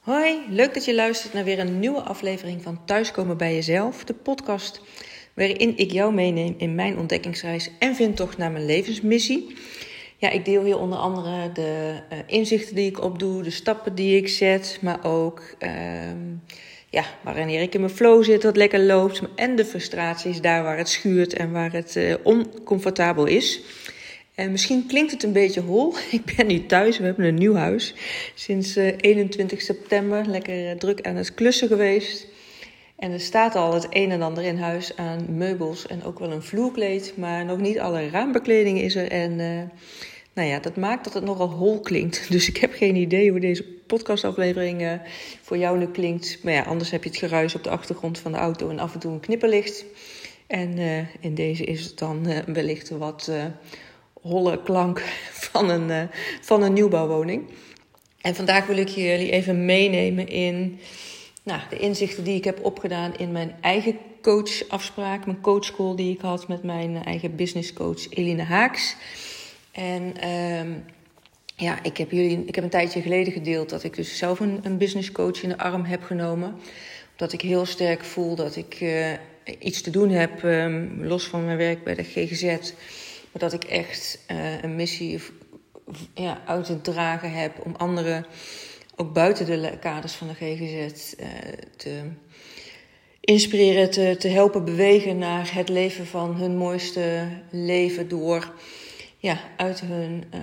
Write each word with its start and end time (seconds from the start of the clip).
Hoi, 0.00 0.40
leuk 0.48 0.74
dat 0.74 0.84
je 0.84 0.94
luistert 0.94 1.32
naar 1.32 1.44
weer 1.44 1.58
een 1.58 1.78
nieuwe 1.78 2.00
aflevering 2.00 2.62
van 2.62 2.84
Thuiskomen 2.84 3.36
bij 3.36 3.54
Jezelf, 3.54 4.04
de 4.04 4.14
podcast 4.14 4.80
waarin 5.34 5.76
ik 5.76 5.90
jou 5.90 6.14
meeneem 6.14 6.54
in 6.58 6.74
mijn 6.74 6.98
ontdekkingsreis 6.98 7.70
en 7.78 7.94
vind 7.94 8.16
toch 8.16 8.36
naar 8.36 8.50
mijn 8.50 8.66
levensmissie. 8.66 9.56
Ja, 10.16 10.30
ik 10.30 10.44
deel 10.44 10.64
hier 10.64 10.78
onder 10.78 10.98
andere 10.98 11.52
de 11.52 12.00
uh, 12.12 12.18
inzichten 12.26 12.74
die 12.74 12.88
ik 12.88 13.02
opdoe, 13.02 13.42
de 13.42 13.50
stappen 13.50 13.94
die 13.94 14.16
ik 14.16 14.28
zet, 14.28 14.78
maar 14.80 15.04
ook 15.04 15.42
uh, 15.58 15.70
ja, 16.90 17.04
wanneer 17.22 17.62
ik 17.62 17.74
in 17.74 17.80
mijn 17.80 17.92
flow 17.92 18.24
zit, 18.24 18.42
wat 18.42 18.56
lekker 18.56 18.80
loopt, 18.80 19.22
en 19.36 19.56
de 19.56 19.64
frustraties 19.64 20.40
daar 20.40 20.62
waar 20.62 20.78
het 20.78 20.88
schuurt 20.88 21.32
en 21.32 21.52
waar 21.52 21.72
het 21.72 21.96
uh, 21.96 22.14
oncomfortabel 22.22 23.26
is. 23.26 23.62
En 24.40 24.50
misschien 24.50 24.86
klinkt 24.86 25.10
het 25.10 25.22
een 25.22 25.32
beetje 25.32 25.60
hol. 25.60 25.94
Ik 26.10 26.36
ben 26.36 26.46
nu 26.46 26.66
thuis, 26.66 26.98
we 26.98 27.04
hebben 27.04 27.24
een 27.24 27.34
nieuw 27.34 27.54
huis. 27.54 27.94
Sinds 28.34 28.76
21 28.76 29.58
eh, 29.58 29.64
september 29.64 30.26
lekker 30.26 30.70
eh, 30.70 30.76
druk 30.76 31.06
aan 31.06 31.16
het 31.16 31.34
klussen 31.34 31.68
geweest. 31.68 32.26
En 32.96 33.12
er 33.12 33.20
staat 33.20 33.54
al 33.54 33.74
het 33.74 33.86
een 33.90 34.10
en 34.10 34.22
ander 34.22 34.44
in 34.44 34.58
huis 34.58 34.96
aan 34.96 35.36
meubels 35.36 35.86
en 35.86 36.04
ook 36.04 36.18
wel 36.18 36.32
een 36.32 36.42
vloerkleed. 36.42 37.12
Maar 37.16 37.44
nog 37.44 37.58
niet 37.58 37.78
alle 37.78 38.08
raambekleding 38.08 38.80
is 38.80 38.96
er. 38.96 39.10
En 39.10 39.38
uh, 39.38 39.60
nou 40.32 40.48
ja, 40.48 40.58
dat 40.58 40.76
maakt 40.76 41.04
dat 41.04 41.14
het 41.14 41.24
nogal 41.24 41.48
hol 41.48 41.80
klinkt. 41.80 42.26
Dus 42.30 42.48
ik 42.48 42.56
heb 42.56 42.72
geen 42.72 42.96
idee 42.96 43.30
hoe 43.30 43.40
deze 43.40 43.64
podcastaflevering 43.86 45.00
voor 45.42 45.58
jou 45.58 45.78
nu 45.78 45.86
klinkt. 45.86 46.38
Maar 46.42 46.52
ja, 46.52 46.62
anders 46.62 46.90
heb 46.90 47.02
je 47.02 47.10
het 47.10 47.18
geruis 47.18 47.54
op 47.54 47.64
de 47.64 47.70
achtergrond 47.70 48.18
van 48.18 48.32
de 48.32 48.38
auto 48.38 48.68
en 48.70 48.78
af 48.78 48.94
en 48.94 49.00
toe 49.00 49.12
een 49.12 49.20
knipperlicht. 49.20 49.84
En 50.46 50.78
in 51.20 51.34
deze 51.34 51.64
is 51.64 51.84
het 51.84 51.98
dan 51.98 52.26
wellicht 52.46 52.90
wat 52.90 53.30
holle 54.20 54.62
klank 54.62 55.02
van 55.52 55.70
een, 55.70 55.88
uh, 55.88 56.02
van 56.40 56.62
een 56.62 56.72
nieuwbouwwoning. 56.72 57.48
En 58.20 58.34
vandaag 58.34 58.66
wil 58.66 58.76
ik 58.76 58.88
jullie 58.88 59.30
even 59.30 59.64
meenemen 59.64 60.28
in 60.28 60.80
nou, 61.42 61.60
de 61.70 61.76
inzichten 61.76 62.24
die 62.24 62.36
ik 62.36 62.44
heb 62.44 62.64
opgedaan 62.64 63.16
in 63.16 63.32
mijn 63.32 63.56
eigen 63.60 63.98
coachafspraak, 64.22 65.26
mijn 65.26 65.40
coachcall 65.40 65.96
die 65.96 66.14
ik 66.14 66.20
had 66.20 66.48
met 66.48 66.62
mijn 66.62 67.04
eigen 67.04 67.36
businesscoach 67.36 68.10
Eline 68.10 68.42
Haaks. 68.42 68.96
En 69.72 70.28
um, 70.28 70.84
ja, 71.56 71.82
ik 71.82 71.96
heb, 71.96 72.10
jullie, 72.10 72.44
ik 72.46 72.54
heb 72.54 72.64
een 72.64 72.70
tijdje 72.70 73.02
geleden 73.02 73.32
gedeeld 73.32 73.68
dat 73.68 73.84
ik 73.84 73.96
dus 73.96 74.18
zelf 74.18 74.40
een, 74.40 74.60
een 74.62 74.78
businesscoach 74.78 75.42
in 75.42 75.48
de 75.48 75.58
arm 75.58 75.84
heb 75.84 76.02
genomen. 76.02 76.54
Omdat 77.10 77.32
ik 77.32 77.40
heel 77.40 77.66
sterk 77.66 78.04
voel 78.04 78.34
dat 78.34 78.56
ik 78.56 78.80
uh, 78.80 79.12
iets 79.58 79.80
te 79.80 79.90
doen 79.90 80.10
heb, 80.10 80.42
um, 80.42 81.04
los 81.04 81.24
van 81.24 81.44
mijn 81.44 81.56
werk 81.56 81.84
bij 81.84 81.94
de 81.94 82.04
GGZ 82.04 82.72
maar 83.32 83.42
dat 83.42 83.52
ik 83.52 83.64
echt 83.64 84.18
uh, 84.30 84.62
een 84.62 84.76
missie 84.76 85.20
ja, 86.14 86.40
uit 86.46 86.64
te 86.64 86.80
dragen 86.80 87.32
heb 87.32 87.64
om 87.64 87.74
anderen 87.76 88.26
ook 88.96 89.12
buiten 89.12 89.46
de 89.46 89.78
kaders 89.80 90.12
van 90.12 90.28
de 90.28 90.34
GGZ 90.34 91.12
eh, 91.12 91.28
te 91.76 92.00
inspireren, 93.20 93.90
te, 93.90 94.16
te 94.18 94.28
helpen 94.28 94.64
bewegen 94.64 95.18
naar 95.18 95.54
het 95.54 95.68
leven 95.68 96.06
van 96.06 96.34
hun 96.34 96.56
mooiste 96.56 97.28
leven 97.50 98.08
door 98.08 98.52
ja, 99.18 99.40
uit 99.56 99.80
hun, 99.80 100.24
uh, 100.34 100.40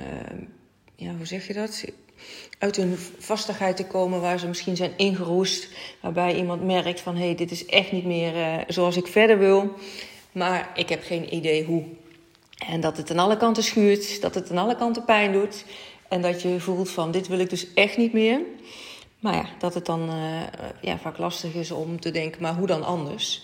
ja, 0.96 1.16
hoe 1.16 1.26
zeg 1.26 1.48
je 1.48 1.54
dat? 1.54 1.86
Uit 2.60 2.76
hun 2.76 2.98
vastigheid 3.18 3.76
te 3.76 3.86
komen 3.86 4.22
waar 4.22 4.40
ze 4.40 4.48
misschien 4.48 4.76
zijn 4.76 4.92
ingeroest. 4.98 5.70
Waarbij 6.02 6.36
iemand 6.36 6.64
merkt 6.64 7.02
van 7.02 7.16
hé, 7.16 7.26
hey, 7.26 7.36
dit 7.36 7.52
is 7.52 7.66
echt 7.66 7.92
niet 7.92 8.06
meer 8.06 8.36
uh, 8.36 8.58
zoals 8.68 8.98
ik 8.98 9.08
verder 9.08 9.38
wil. 9.38 9.74
Maar 10.32 10.72
ik 10.76 10.90
heb 10.90 11.04
geen 11.04 11.36
idee 11.36 11.64
hoe. 11.64 11.84
En 12.58 12.82
dat 12.82 12.98
het 12.98 13.12
aan 13.12 13.20
alle 13.20 13.38
kanten 13.38 13.64
schuurt, 13.64 14.22
dat 14.22 14.36
het 14.36 14.52
aan 14.52 14.58
alle 14.58 14.76
kanten 14.76 15.06
pijn 15.06 15.32
doet. 15.32 15.66
En 16.08 16.22
dat 16.22 16.42
je 16.42 16.60
voelt 16.60 16.90
van 16.90 17.12
dit 17.12 17.28
wil 17.28 17.40
ik 17.40 17.50
dus 17.50 17.74
echt 17.74 17.98
niet 17.98 18.14
meer. 18.14 18.42
Maar 19.20 19.36
ja, 19.36 19.46
dat 19.60 19.74
het 19.74 19.86
dan 19.86 20.10
uh, 20.10 20.42
ja, 20.82 20.98
vaak 20.98 21.18
lastig 21.18 21.54
is 21.54 21.72
om 21.72 22.00
te 22.00 22.12
denken, 22.12 22.42
maar 22.42 22.56
hoe 22.56 22.68
dan 22.68 22.84
anders? 22.84 23.44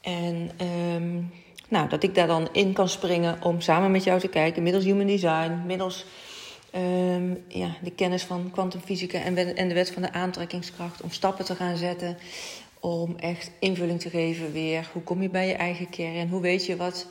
En 0.00 0.50
um, 0.94 1.32
nou, 1.68 1.88
dat 1.88 2.02
ik 2.02 2.14
daar 2.14 2.26
dan 2.26 2.48
in 2.52 2.72
kan 2.72 2.88
springen 2.88 3.42
om 3.42 3.60
samen 3.60 3.90
met 3.90 4.04
jou 4.04 4.20
te 4.20 4.28
kijken, 4.28 4.62
middels 4.62 4.84
human 4.84 5.06
design, 5.06 5.62
middels 5.66 6.04
um, 6.74 7.44
ja, 7.48 7.76
de 7.82 7.90
kennis 7.90 8.22
van 8.22 8.50
kwantumfysica 8.52 9.18
en, 9.18 9.56
en 9.56 9.68
de 9.68 9.74
wet 9.74 9.90
van 9.90 10.02
de 10.02 10.12
aantrekkingskracht, 10.12 11.02
om 11.02 11.10
stappen 11.10 11.44
te 11.44 11.54
gaan 11.54 11.76
zetten, 11.76 12.18
om 12.80 13.16
echt 13.16 13.50
invulling 13.58 14.00
te 14.00 14.10
geven 14.10 14.52
weer. 14.52 14.88
Hoe 14.92 15.02
kom 15.02 15.22
je 15.22 15.28
bij 15.28 15.46
je 15.46 15.54
eigen 15.54 15.90
kern? 15.90 16.28
Hoe 16.28 16.40
weet 16.40 16.66
je 16.66 16.76
wat 16.76 17.06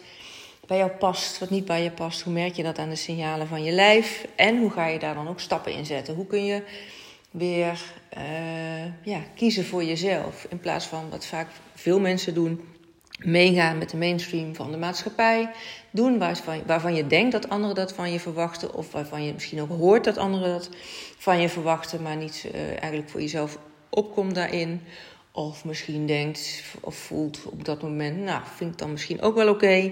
bij 0.68 0.78
jou 0.78 0.92
past, 0.92 1.40
wat 1.40 1.50
niet 1.50 1.66
bij 1.66 1.84
je 1.84 1.92
past. 1.92 2.22
Hoe 2.22 2.34
merk 2.34 2.56
je 2.56 2.64
dat 2.64 2.78
aan 2.78 2.90
de 2.90 2.96
signalen 2.96 3.48
van 3.48 3.64
je 3.64 3.72
lijf? 3.72 4.28
En 4.36 4.58
hoe 4.58 4.72
ga 4.72 4.88
je 4.88 5.00
daar 5.00 5.16
dan 5.16 5.28
ook 5.28 5.40
stappen 5.40 5.74
in 5.74 5.86
zetten? 5.86 6.16
Hoe 6.16 6.28
kun 6.28 6.46
je 6.46 6.64
weer 7.32 7.82
uh, 8.18 8.86
ja, 9.04 9.20
kiezen 9.36 9.66
voor 9.66 9.84
jezelf? 9.84 10.46
In 10.50 10.60
plaats 10.60 10.86
van 10.86 11.10
wat 11.10 11.26
vaak 11.26 11.48
veel 11.76 12.00
mensen 12.00 12.34
doen, 12.34 12.62
meegaan 13.18 13.78
met 13.78 13.90
de 13.90 13.98
mainstream 13.98 14.56
van 14.56 14.72
de 14.72 14.78
maatschappij. 14.78 15.50
Doen 15.92 16.18
waarvan, 16.18 16.62
waarvan 16.66 16.96
je 16.96 17.08
denkt 17.08 17.32
dat 17.32 17.50
anderen 17.50 17.76
dat 17.76 17.94
van 17.94 18.12
je 18.12 18.20
verwachten. 18.20 18.74
Of 18.74 18.92
waarvan 18.92 19.26
je 19.26 19.34
misschien 19.34 19.62
ook 19.62 19.70
hoort 19.70 20.04
dat 20.04 20.18
anderen 20.18 20.52
dat 20.52 20.70
van 21.18 21.42
je 21.42 21.50
verwachten, 21.50 22.02
maar 22.02 22.16
niet 22.16 22.46
uh, 22.54 22.68
eigenlijk 22.68 23.10
voor 23.10 23.22
jezelf 23.22 23.58
opkomt 23.90 24.36
daarin. 24.36 24.82
Of 25.32 25.66
misschien 25.66 26.06
denkt 26.06 26.64
of 26.80 26.96
voelt 26.96 27.40
op 27.46 27.66
dat 27.66 27.82
moment, 27.82 28.18
nou, 28.18 28.42
vind 28.56 28.72
ik 28.72 28.78
dan 28.78 28.92
misschien 28.92 29.22
ook 29.22 29.36
wel 29.36 29.50
oké. 29.50 29.92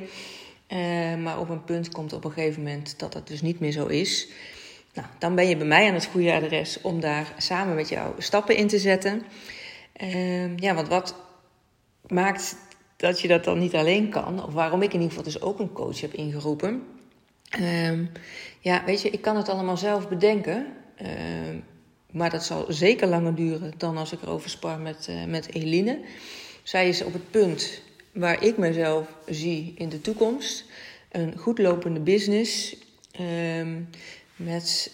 Uh, 0.73 1.15
maar 1.15 1.39
op 1.39 1.49
een 1.49 1.63
punt 1.63 1.89
komt 1.89 2.13
op 2.13 2.23
een 2.23 2.31
gegeven 2.31 2.63
moment 2.63 2.99
dat 2.99 3.13
dat 3.13 3.27
dus 3.27 3.41
niet 3.41 3.59
meer 3.59 3.71
zo 3.71 3.85
is. 3.85 4.27
Nou, 4.93 5.07
dan 5.17 5.35
ben 5.35 5.47
je 5.47 5.57
bij 5.57 5.67
mij 5.67 5.87
aan 5.87 5.93
het 5.93 6.05
goede 6.05 6.33
adres 6.33 6.81
om 6.81 6.99
daar 6.99 7.33
samen 7.37 7.75
met 7.75 7.89
jou 7.89 8.13
stappen 8.17 8.55
in 8.55 8.67
te 8.67 8.79
zetten. 8.79 9.21
Uh, 10.01 10.57
ja, 10.57 10.73
want 10.73 10.87
wat 10.87 11.15
maakt 12.07 12.55
dat 12.97 13.21
je 13.21 13.27
dat 13.27 13.43
dan 13.43 13.59
niet 13.59 13.75
alleen 13.75 14.09
kan, 14.09 14.45
of 14.45 14.53
waarom 14.53 14.81
ik 14.81 14.93
in 14.93 15.01
ieder 15.01 15.09
geval 15.09 15.23
dus 15.23 15.41
ook 15.41 15.59
een 15.59 15.71
coach 15.71 16.01
heb 16.01 16.13
ingeroepen. 16.13 16.83
Uh, 17.59 17.99
ja, 18.59 18.83
weet 18.85 19.01
je, 19.01 19.09
ik 19.09 19.21
kan 19.21 19.35
het 19.35 19.49
allemaal 19.49 19.77
zelf 19.77 20.09
bedenken. 20.09 20.67
Ehm, 20.95 21.59
maar 22.11 22.29
dat 22.29 22.43
zal 22.43 22.65
zeker 22.67 23.07
langer 23.07 23.35
duren 23.35 23.73
dan 23.77 23.97
als 23.97 24.11
ik 24.11 24.21
erover 24.21 24.49
spar 24.49 24.79
met, 24.79 25.07
uh, 25.09 25.25
met 25.25 25.53
Eline. 25.53 25.99
Zij 26.63 26.87
is 26.87 27.03
op 27.03 27.13
het 27.13 27.31
punt 27.31 27.81
waar 28.11 28.43
ik 28.43 28.57
mezelf 28.57 29.07
zie 29.25 29.73
in 29.77 29.89
de 29.89 30.01
toekomst. 30.01 30.65
Een 31.11 31.37
goed 31.37 31.57
lopende 31.57 31.99
business. 31.99 32.75
Um, 33.59 33.89
met 34.35 34.91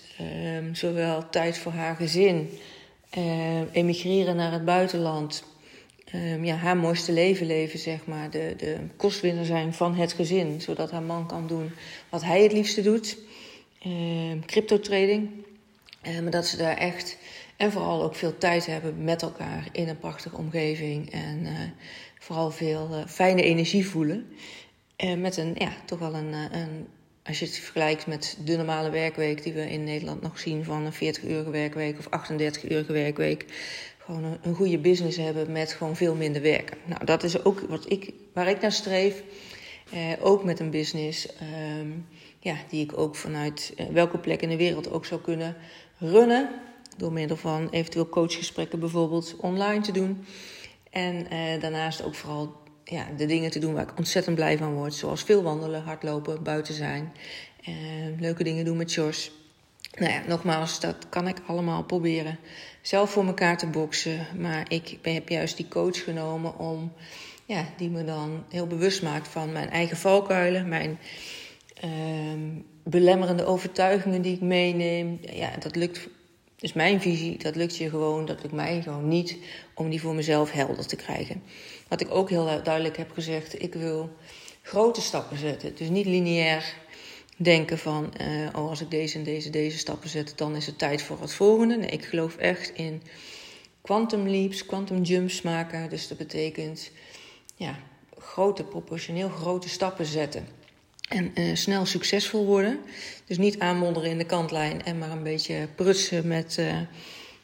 um, 0.56 0.76
zowel 0.76 1.30
tijd 1.30 1.58
voor 1.58 1.72
haar 1.72 1.96
gezin, 1.96 2.50
uh, 3.18 3.62
emigreren 3.72 4.36
naar 4.36 4.52
het 4.52 4.66
buitenland. 4.66 5.44
Ja, 6.42 6.56
haar 6.56 6.78
mooiste 6.78 7.12
leven 7.12 7.46
leven, 7.46 7.80
zeg 7.80 8.06
maar. 8.06 8.30
De, 8.30 8.54
de 8.58 8.78
kostwinner 8.96 9.46
zijn 9.46 9.74
van 9.74 9.96
het 9.96 10.14
gezin. 10.14 10.62
Zodat 10.62 10.92
haar 10.92 11.02
man 11.02 11.28
kan 11.28 11.48
doen 11.48 11.72
wat 12.10 12.24
hij 12.24 12.44
het 12.44 12.52
liefste 12.52 12.82
doet. 12.82 13.18
crypto 14.46 14.80
trading. 14.80 15.30
maar 16.22 16.32
dat 16.32 16.46
ze 16.46 16.58
daar 16.58 16.78
echt 16.78 17.18
en 17.58 17.72
vooral 17.72 18.04
ook 18.04 18.16
veel 18.16 18.38
tijd 18.38 18.66
hebben 18.66 19.04
met 19.04 19.22
elkaar 19.22 19.68
in 19.72 19.88
een 19.88 20.00
prachtige 20.00 20.38
omgeving. 20.38 21.12
En 21.12 21.40
uh, 21.46 21.52
vooral 22.20 22.52
veel 22.52 22.90
uh, 22.92 23.06
fijne 23.08 23.42
energie 23.42 23.88
voelen. 23.88 24.28
Uh, 25.04 25.14
met 25.14 25.38
een, 25.38 25.56
ja, 25.58 25.72
toch 25.86 26.00
wel 26.00 26.14
een, 26.14 26.34
een, 26.34 26.88
als 27.24 27.40
je 27.40 27.46
het 27.46 27.58
vergelijkt 27.58 28.08
met 28.08 28.38
de 28.46 28.56
normale 28.56 28.90
werkweek 28.90 29.44
die 29.44 29.54
we 29.54 29.72
in 29.72 29.84
Nederland 29.84 30.22
nog 30.22 30.40
zien 30.40 30.64
van 30.64 30.86
een 30.86 31.16
40-urige 31.16 31.50
werkweek 31.50 31.98
of 31.98 32.30
38-urige 32.30 32.92
werkweek. 32.92 33.46
Gewoon 33.98 34.24
een, 34.24 34.38
een, 34.42 34.56
goede 34.56 34.78
business 34.78 35.18
hebben 35.18 35.52
met 35.52 35.74
gewoon 35.74 35.96
veel 35.96 36.16
minder 36.16 36.42
werken. 36.42 36.78
Nou, 36.86 37.06
dat 37.06 37.24
is 37.24 37.44
ook 37.44 37.60
wat 37.60 37.92
ik, 37.92 38.14
waar 38.34 38.48
ik 38.48 38.62
naar 38.62 38.72
streef. 38.72 39.24
ook 40.20 40.44
met 40.44 40.60
een 40.60 40.70
business 40.70 41.36
ehm, 41.36 41.90
ja, 42.40 42.56
die 42.70 42.84
ik 42.84 42.98
ook 42.98 43.16
vanuit 43.16 43.74
welke 43.92 44.18
plek 44.18 44.42
in 44.42 44.50
de 44.50 44.58
wereld 44.58 44.92
ook 44.92 45.06
zou 45.06 45.22
kunnen 45.22 45.56
runnen. 45.98 46.50
Door 46.98 47.12
middel 47.12 47.38
van 47.38 47.70
eventueel 47.70 48.10
coachgesprekken 48.10 48.80
bijvoorbeeld 48.80 49.36
online 49.38 49.82
te 49.82 49.92
doen. 49.92 50.26
En 50.98 51.30
eh, 51.30 51.62
daarnaast 51.62 52.04
ook 52.04 52.16
vooral 52.16 52.56
ja, 52.84 53.08
de 53.18 53.26
dingen 53.26 53.52
te 53.52 53.60
doen 53.60 53.74
waar 53.74 53.84
ik 53.84 53.98
ontzettend 53.98 54.36
blij 54.36 54.58
van 54.58 54.74
word. 54.74 54.94
Zoals 54.94 55.24
veel 55.24 55.44
wandelen, 55.44 55.84
hardlopen, 55.84 56.44
buiten 56.44 56.74
zijn. 56.74 57.14
Eh, 57.64 57.74
leuke 58.20 58.44
dingen 58.44 58.66
doen 58.66 58.78
met 58.78 58.94
Jos. 58.94 59.32
Nou 59.98 60.12
ja, 60.12 60.22
nogmaals, 60.28 60.80
dat 60.80 61.10
kan 61.10 61.28
ik 61.28 61.38
allemaal 61.48 61.84
proberen 61.84 62.40
zelf 62.82 63.10
voor 63.12 63.26
elkaar 63.26 63.58
te 63.58 63.68
boksen. 63.68 64.28
Maar 64.38 64.66
ik 64.68 64.98
heb 65.02 65.30
juist 65.30 65.58
die 65.58 65.68
coach 65.68 66.04
genomen 66.04 66.60
om, 66.60 66.94
ja, 67.46 67.66
die 67.78 67.90
me 67.90 68.04
dan 68.04 68.44
heel 68.50 68.68
bewust 68.68 69.02
maakt 69.02 69.28
van 69.28 69.52
mijn 69.52 69.70
eigen 69.70 69.98
valkuilen, 69.98 70.68
mijn 70.68 71.00
uh, 71.86 71.92
belemmerende 72.84 73.46
overtuigingen 73.46 74.22
die 74.22 74.36
ik 74.36 74.42
meeneem. 74.42 75.20
Ja, 75.22 75.50
dat 75.60 75.76
lukt 75.76 76.10
dus 76.60 76.74
mijn 76.74 77.02
visie, 77.02 77.38
dat 77.38 77.56
lukt 77.56 77.78
je 77.78 77.90
gewoon, 77.90 78.26
dat 78.26 78.42
lukt 78.42 78.54
mij 78.54 78.82
gewoon 78.82 79.08
niet 79.08 79.38
om 79.74 79.90
die 79.90 80.02
voor 80.02 80.16
mezelf 80.16 80.52
helder 80.52 80.88
te 80.88 80.96
krijgen. 80.96 81.44
Wat 81.88 82.02
ik 82.02 82.12
ook 82.12 82.30
heel 82.30 82.64
duidelijk 82.64 82.98
heb 82.98 83.12
gezegd, 83.12 83.62
ik 83.62 83.74
wil 83.74 84.10
grote 84.62 85.02
stappen 85.02 85.38
zetten. 85.38 85.76
Dus 85.76 85.90
niet 85.90 86.06
lineair 86.06 86.74
denken 87.38 87.78
van, 87.78 88.14
uh, 88.22 88.48
oh 88.56 88.70
als 88.70 88.82
ik 88.82 88.92
deze 88.92 89.18
en 89.18 89.24
deze, 89.24 89.50
deze 89.50 89.78
stappen 89.78 90.10
zet, 90.10 90.34
dan 90.36 90.56
is 90.56 90.66
het 90.66 90.78
tijd 90.78 91.02
voor 91.02 91.22
het 91.22 91.34
volgende. 91.34 91.78
Nee, 91.78 91.90
ik 91.90 92.06
geloof 92.06 92.36
echt 92.36 92.70
in 92.74 93.02
quantum 93.82 94.28
leaps, 94.28 94.66
quantum 94.66 95.02
jumps 95.02 95.42
maken. 95.42 95.90
Dus 95.90 96.08
dat 96.08 96.18
betekent 96.18 96.92
ja, 97.56 97.80
grote, 98.18 98.64
proportioneel 98.64 99.30
grote 99.30 99.70
stappen 99.70 100.06
zetten. 100.06 100.48
En 101.08 101.32
uh, 101.36 101.56
snel 101.56 101.86
succesvol 101.86 102.46
worden. 102.46 102.80
Dus 103.26 103.38
niet 103.38 103.60
aanmonderen 103.60 104.10
in 104.10 104.18
de 104.18 104.26
kantlijn 104.26 104.84
en 104.84 104.98
maar 104.98 105.12
een 105.12 105.24
beetje 105.24 105.68
prutsen 105.76 106.28
met 106.28 106.58
uh, 106.60 106.80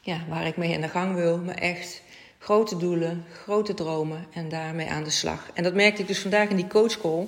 ja, 0.00 0.24
waar 0.28 0.46
ik 0.46 0.56
mee 0.56 0.72
in 0.72 0.80
de 0.80 0.88
gang 0.88 1.14
wil. 1.14 1.38
Maar 1.38 1.54
echt 1.54 2.02
grote 2.38 2.76
doelen, 2.76 3.24
grote 3.32 3.74
dromen 3.74 4.26
en 4.32 4.48
daarmee 4.48 4.88
aan 4.88 5.04
de 5.04 5.10
slag. 5.10 5.50
En 5.54 5.62
dat 5.62 5.74
merkte 5.74 6.02
ik 6.02 6.08
dus 6.08 6.18
vandaag 6.18 6.48
in 6.48 6.56
die 6.56 6.66
coachcall. 6.66 7.26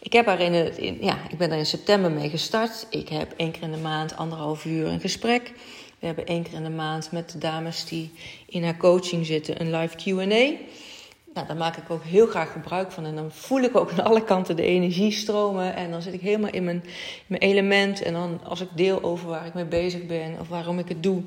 Ik, 0.00 0.12
heb 0.12 0.28
in 0.28 0.52
het, 0.52 0.78
in, 0.78 0.98
ja, 1.00 1.18
ik 1.30 1.38
ben 1.38 1.50
er 1.50 1.58
in 1.58 1.66
september 1.66 2.10
mee 2.10 2.30
gestart. 2.30 2.86
Ik 2.90 3.08
heb 3.08 3.34
één 3.36 3.50
keer 3.50 3.62
in 3.62 3.72
de 3.72 3.78
maand 3.78 4.16
anderhalf 4.16 4.64
uur 4.64 4.86
een 4.86 5.00
gesprek. 5.00 5.52
We 5.98 6.06
hebben 6.06 6.26
één 6.26 6.42
keer 6.42 6.54
in 6.54 6.62
de 6.62 6.70
maand 6.70 7.12
met 7.12 7.30
de 7.30 7.38
dames 7.38 7.84
die 7.84 8.10
in 8.46 8.64
haar 8.64 8.76
coaching 8.76 9.26
zitten 9.26 9.60
een 9.60 9.76
live 9.76 9.96
QA. 9.96 10.64
Nou, 11.34 11.46
daar 11.46 11.56
maak 11.56 11.76
ik 11.76 11.90
ook 11.90 12.02
heel 12.02 12.26
graag 12.26 12.52
gebruik 12.52 12.90
van. 12.90 13.04
En 13.04 13.14
dan 13.14 13.30
voel 13.30 13.60
ik 13.60 13.76
ook 13.76 13.90
aan 13.90 14.04
alle 14.04 14.24
kanten 14.24 14.56
de 14.56 14.62
energie 14.62 15.10
stromen. 15.10 15.74
En 15.74 15.90
dan 15.90 16.02
zit 16.02 16.14
ik 16.14 16.20
helemaal 16.20 16.50
in 16.50 16.64
mijn, 16.64 16.84
mijn 17.26 17.42
element. 17.42 18.02
En 18.02 18.12
dan 18.12 18.40
als 18.44 18.60
ik 18.60 18.68
deel 18.74 19.02
over 19.02 19.28
waar 19.28 19.46
ik 19.46 19.54
mee 19.54 19.64
bezig 19.64 20.06
ben 20.06 20.38
of 20.40 20.48
waarom 20.48 20.78
ik 20.78 20.88
het 20.88 21.02
doe, 21.02 21.22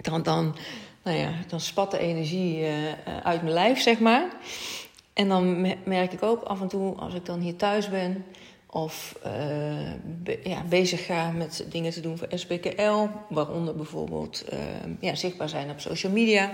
dan, 0.00 0.22
dan, 0.22 0.56
nou 1.02 1.16
ja, 1.16 1.30
dan 1.48 1.60
spat 1.60 1.90
de 1.90 1.98
energie 1.98 2.60
uh, 2.60 2.68
uit 3.22 3.42
mijn 3.42 3.54
lijf, 3.54 3.80
zeg 3.80 3.98
maar. 3.98 4.28
En 5.12 5.28
dan 5.28 5.60
merk 5.84 6.12
ik 6.12 6.22
ook 6.22 6.42
af 6.42 6.60
en 6.60 6.68
toe, 6.68 6.94
als 6.96 7.14
ik 7.14 7.26
dan 7.26 7.40
hier 7.40 7.56
thuis 7.56 7.88
ben 7.88 8.24
of 8.70 9.18
uh, 9.26 10.44
ja, 10.44 10.62
bezig 10.68 11.04
ga 11.06 11.30
met 11.30 11.64
dingen 11.68 11.92
te 11.92 12.00
doen 12.00 12.18
voor 12.18 12.28
SBKL, 12.34 13.06
waaronder 13.28 13.76
bijvoorbeeld 13.76 14.44
uh, 14.52 14.58
ja, 15.00 15.14
zichtbaar 15.14 15.48
zijn 15.48 15.70
op 15.70 15.80
social 15.80 16.12
media. 16.12 16.52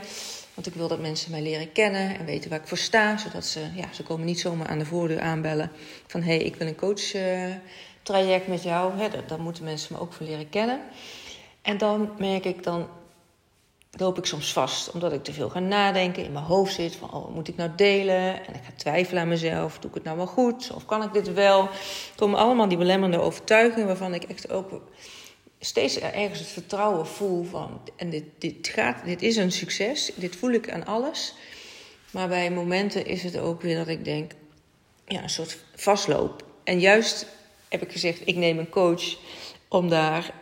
Want 0.54 0.66
ik 0.66 0.74
wil 0.74 0.88
dat 0.88 1.00
mensen 1.00 1.30
mij 1.30 1.42
leren 1.42 1.72
kennen 1.72 2.18
en 2.18 2.24
weten 2.24 2.50
waar 2.50 2.60
ik 2.60 2.66
voor 2.66 2.78
sta, 2.78 3.16
zodat 3.16 3.46
ze, 3.46 3.60
ja, 3.74 3.92
ze 3.92 4.02
komen 4.02 4.26
niet 4.26 4.40
zomaar 4.40 4.66
aan 4.66 4.78
de 4.78 4.84
voordeur 4.84 5.20
aanbellen 5.20 5.70
van 6.06 6.22
hé, 6.22 6.36
hey, 6.36 6.44
ik 6.44 6.56
wil 6.56 6.66
een 6.66 6.76
coach 6.76 7.14
uh, 7.14 7.54
traject 8.02 8.46
met 8.46 8.62
jou. 8.62 8.98
Hè, 8.98 9.08
daar 9.26 9.40
moeten 9.40 9.64
mensen 9.64 9.94
me 9.94 10.00
ook 10.00 10.12
voor 10.12 10.26
leren 10.26 10.48
kennen. 10.48 10.80
En 11.62 11.78
dan 11.78 12.10
merk 12.18 12.44
ik 12.44 12.62
dan 12.62 12.88
loop 13.96 14.18
ik 14.18 14.26
soms 14.26 14.52
vast, 14.52 14.90
omdat 14.90 15.12
ik 15.12 15.24
te 15.24 15.32
veel 15.32 15.48
ga 15.48 15.58
nadenken, 15.58 16.24
in 16.24 16.32
mijn 16.32 16.44
hoofd 16.44 16.74
zit 16.74 16.96
van, 16.96 17.12
oh, 17.12 17.22
wat 17.22 17.34
moet 17.34 17.48
ik 17.48 17.56
nou 17.56 17.70
delen? 17.76 18.46
En 18.46 18.54
ik 18.54 18.64
ga 18.64 18.72
twijfelen 18.76 19.22
aan 19.22 19.28
mezelf, 19.28 19.78
doe 19.78 19.90
ik 19.90 19.96
het 19.96 20.04
nou 20.04 20.16
wel 20.16 20.26
goed? 20.26 20.70
Of 20.74 20.86
kan 20.86 21.02
ik 21.02 21.12
dit 21.12 21.32
wel? 21.32 21.62
Er 21.62 21.70
komen 22.16 22.38
allemaal 22.38 22.68
die 22.68 22.78
belemmerende 22.78 23.20
overtuigingen 23.20 23.86
waarvan 23.86 24.14
ik 24.14 24.22
echt 24.22 24.50
ook 24.50 24.80
steeds 25.58 25.98
ergens 25.98 26.38
het 26.38 26.48
vertrouwen 26.48 27.06
voel 27.06 27.44
van, 27.44 27.80
en 27.96 28.10
dit, 28.10 28.24
dit, 28.38 28.68
gaat, 28.68 29.04
dit 29.04 29.22
is 29.22 29.36
een 29.36 29.52
succes, 29.52 30.12
dit 30.14 30.36
voel 30.36 30.50
ik 30.50 30.70
aan 30.70 30.86
alles. 30.86 31.34
Maar 32.10 32.28
bij 32.28 32.50
momenten 32.50 33.06
is 33.06 33.22
het 33.22 33.38
ook 33.38 33.62
weer 33.62 33.76
dat 33.76 33.88
ik 33.88 34.04
denk, 34.04 34.32
ja, 35.06 35.22
een 35.22 35.30
soort 35.30 35.58
vastloop. 35.74 36.44
En 36.64 36.80
juist 36.80 37.26
heb 37.68 37.82
ik 37.82 37.92
gezegd, 37.92 38.20
ik 38.24 38.36
neem 38.36 38.58
een 38.58 38.68
coach 38.68 39.16
om 39.68 39.88
daar 39.88 40.34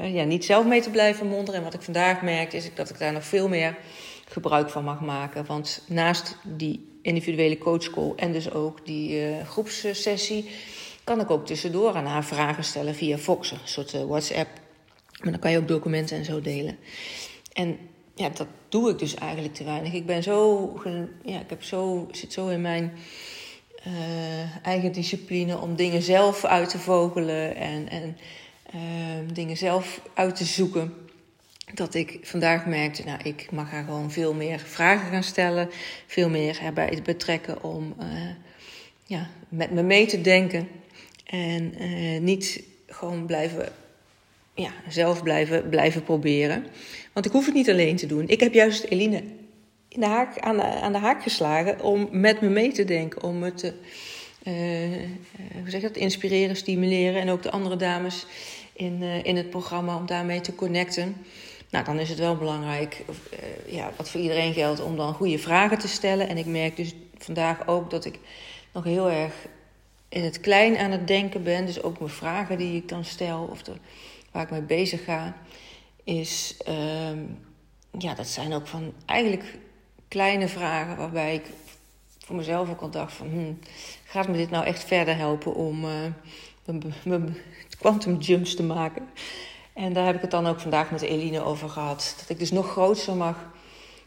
uh, 0.00 0.14
ja, 0.14 0.24
niet 0.24 0.44
zelf 0.44 0.64
mee 0.64 0.80
te 0.80 0.90
blijven 0.90 1.26
monderen. 1.26 1.54
En 1.54 1.64
wat 1.64 1.74
ik 1.74 1.82
vandaag 1.82 2.22
merk 2.22 2.52
is 2.52 2.74
dat 2.74 2.90
ik 2.90 2.98
daar 2.98 3.12
nog 3.12 3.24
veel 3.24 3.48
meer 3.48 3.76
gebruik 4.28 4.70
van 4.70 4.84
mag 4.84 5.00
maken. 5.00 5.46
Want 5.46 5.84
naast 5.88 6.36
die 6.44 6.98
individuele 7.02 7.58
coachcall 7.58 8.12
en 8.16 8.32
dus 8.32 8.50
ook 8.52 8.86
die 8.86 9.28
uh, 9.28 9.46
groepssessie... 9.46 10.50
kan 11.04 11.20
ik 11.20 11.30
ook 11.30 11.46
tussendoor 11.46 11.94
aan 11.94 12.06
haar 12.06 12.24
vragen 12.24 12.64
stellen 12.64 12.94
via 12.94 13.18
Fox, 13.18 13.50
een 13.50 13.58
soort 13.64 13.92
WhatsApp. 13.92 14.48
Maar 15.22 15.30
dan 15.30 15.40
kan 15.40 15.50
je 15.50 15.58
ook 15.58 15.68
documenten 15.68 16.16
en 16.16 16.24
zo 16.24 16.40
delen. 16.40 16.78
En 17.52 17.78
ja, 18.14 18.28
dat 18.28 18.46
doe 18.68 18.90
ik 18.90 18.98
dus 18.98 19.14
eigenlijk 19.14 19.54
te 19.54 19.64
weinig. 19.64 19.92
Ik 19.92 20.06
ben 20.06 20.22
zo, 20.22 20.72
ja, 21.24 21.40
ik 21.40 21.50
heb 21.50 21.62
zo, 21.62 22.08
zit 22.10 22.32
zo 22.32 22.48
in 22.48 22.60
mijn 22.60 22.92
eigen 24.62 24.92
discipline 24.92 25.58
om 25.58 25.76
dingen 25.76 26.02
zelf 26.02 26.44
uit 26.44 26.70
te 26.70 26.78
vogelen 26.78 27.56
en, 27.56 27.88
en 27.88 28.16
uh, 28.74 28.80
dingen 29.32 29.56
zelf 29.56 30.00
uit 30.14 30.36
te 30.36 30.44
zoeken. 30.44 30.94
Dat 31.74 31.94
ik 31.94 32.18
vandaag 32.22 32.66
merkte, 32.66 33.02
nou, 33.04 33.20
ik 33.22 33.50
mag 33.50 33.70
haar 33.70 33.84
gewoon 33.84 34.10
veel 34.10 34.34
meer 34.34 34.58
vragen 34.58 35.10
gaan 35.10 35.22
stellen. 35.22 35.70
Veel 36.06 36.28
meer 36.28 36.60
erbij 36.62 36.98
betrekken 37.04 37.62
om 37.62 37.94
uh, 38.00 38.06
ja, 39.04 39.28
met 39.48 39.70
me 39.70 39.82
mee 39.82 40.06
te 40.06 40.20
denken. 40.20 40.68
En 41.24 41.82
uh, 41.82 42.20
niet 42.20 42.62
gewoon 42.86 43.26
blijven, 43.26 43.72
ja, 44.54 44.70
zelf 44.88 45.22
blijven, 45.22 45.68
blijven 45.68 46.02
proberen. 46.02 46.66
Want 47.12 47.26
ik 47.26 47.32
hoef 47.32 47.44
het 47.44 47.54
niet 47.54 47.70
alleen 47.70 47.96
te 47.96 48.06
doen. 48.06 48.28
Ik 48.28 48.40
heb 48.40 48.54
juist 48.54 48.84
Eline 48.84 49.22
in 49.88 50.00
de 50.00 50.06
haak, 50.06 50.38
aan, 50.38 50.56
de, 50.56 50.62
aan 50.62 50.92
de 50.92 50.98
haak 50.98 51.22
geslagen 51.22 51.80
om 51.80 52.08
met 52.10 52.40
me 52.40 52.48
mee 52.48 52.72
te 52.72 52.84
denken. 52.84 53.22
Om 53.22 53.38
me 53.38 53.54
te, 53.54 53.72
hoe 55.52 55.70
zeg 55.70 55.80
dat, 55.80 55.96
inspireren, 55.96 56.56
stimuleren. 56.56 57.20
En 57.20 57.30
ook 57.30 57.42
de 57.42 57.50
andere 57.50 57.76
dames 57.76 58.26
in, 58.80 59.02
uh, 59.02 59.24
in 59.24 59.36
het 59.36 59.50
programma 59.50 59.96
om 59.96 60.06
daarmee 60.06 60.40
te 60.40 60.54
connecten. 60.54 61.16
Nou, 61.70 61.84
dan 61.84 61.98
is 61.98 62.08
het 62.08 62.18
wel 62.18 62.36
belangrijk, 62.36 63.04
uh, 63.08 63.74
ja, 63.74 63.92
wat 63.96 64.10
voor 64.10 64.20
iedereen 64.20 64.52
geldt, 64.52 64.80
om 64.80 64.96
dan 64.96 65.14
goede 65.14 65.38
vragen 65.38 65.78
te 65.78 65.88
stellen. 65.88 66.28
En 66.28 66.36
ik 66.36 66.46
merk 66.46 66.76
dus 66.76 66.94
vandaag 67.18 67.66
ook 67.66 67.90
dat 67.90 68.04
ik 68.04 68.18
nog 68.72 68.84
heel 68.84 69.10
erg 69.10 69.34
in 70.08 70.24
het 70.24 70.40
klein 70.40 70.78
aan 70.78 70.90
het 70.90 71.06
denken 71.06 71.42
ben. 71.42 71.66
Dus 71.66 71.82
ook 71.82 71.98
mijn 71.98 72.10
vragen 72.10 72.58
die 72.58 72.76
ik 72.76 72.88
dan 72.88 73.04
stel 73.04 73.48
of 73.50 73.62
waar 74.30 74.42
ik 74.42 74.50
mee 74.50 74.62
bezig 74.62 75.04
ga, 75.04 75.36
is, 76.04 76.56
uh, 76.68 77.18
ja, 77.98 78.14
dat 78.14 78.26
zijn 78.26 78.52
ook 78.52 78.66
van 78.66 78.92
eigenlijk 79.06 79.58
kleine 80.08 80.48
vragen 80.48 80.96
waarbij 80.96 81.34
ik 81.34 81.44
voor 82.18 82.36
mezelf 82.36 82.70
ook 82.70 82.80
al 82.80 82.90
dacht 82.90 83.12
van, 83.12 83.28
hmm, 83.28 83.58
gaat 84.04 84.28
me 84.28 84.36
dit 84.36 84.50
nou 84.50 84.64
echt 84.64 84.84
verder 84.84 85.16
helpen 85.16 85.54
om 85.54 85.80
mijn 85.80 86.14
quantum 87.80 88.18
jumps 88.18 88.54
te 88.54 88.62
maken. 88.62 89.08
En 89.72 89.92
daar 89.92 90.06
heb 90.06 90.14
ik 90.14 90.20
het 90.20 90.30
dan 90.30 90.46
ook 90.46 90.60
vandaag 90.60 90.90
met 90.90 91.02
Eline 91.02 91.44
over 91.44 91.68
gehad. 91.68 92.14
Dat 92.18 92.28
ik 92.28 92.38
dus 92.38 92.50
nog 92.50 92.70
groter 92.70 93.16
mag 93.16 93.36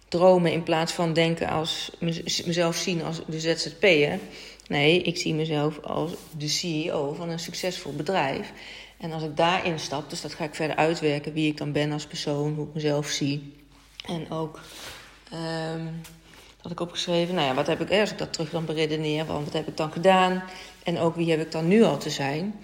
dromen 0.07 0.51
in 0.51 0.63
plaats 0.63 0.93
van 0.93 1.13
denken 1.13 1.49
als 1.49 1.91
mezelf 2.45 2.75
zien 2.75 3.03
als 3.03 3.21
de 3.27 3.39
ZZP'er. 3.39 4.19
Nee, 4.67 5.01
ik 5.01 5.17
zie 5.17 5.33
mezelf 5.33 5.79
als 5.81 6.11
de 6.37 6.47
CEO 6.47 7.13
van 7.13 7.29
een 7.29 7.39
succesvol 7.39 7.93
bedrijf. 7.93 8.51
En 8.97 9.11
als 9.11 9.23
ik 9.23 9.37
daarin 9.37 9.79
stap, 9.79 10.09
dus 10.09 10.21
dat 10.21 10.33
ga 10.33 10.43
ik 10.43 10.55
verder 10.55 10.75
uitwerken, 10.75 11.33
wie 11.33 11.47
ik 11.47 11.57
dan 11.57 11.71
ben 11.71 11.91
als 11.91 12.05
persoon, 12.05 12.53
hoe 12.53 12.67
ik 12.67 12.73
mezelf 12.73 13.07
zie. 13.07 13.53
En 14.05 14.31
ook 14.31 14.59
um, 15.33 16.01
had 16.61 16.71
ik 16.71 16.79
opgeschreven, 16.79 17.35
nou 17.35 17.47
ja, 17.47 17.53
wat 17.53 17.67
heb 17.67 17.81
ik, 17.81 17.99
als 17.99 18.11
ik 18.11 18.17
dat 18.17 18.33
terug 18.33 18.49
dan 18.49 18.65
beredeneer, 18.65 19.25
wat 19.25 19.53
heb 19.53 19.67
ik 19.67 19.77
dan 19.77 19.91
gedaan? 19.91 20.43
En 20.83 20.99
ook 20.99 21.15
wie 21.15 21.29
heb 21.29 21.41
ik 21.41 21.51
dan 21.51 21.67
nu 21.67 21.83
al 21.83 21.97
te 21.97 22.09
zijn? 22.09 22.55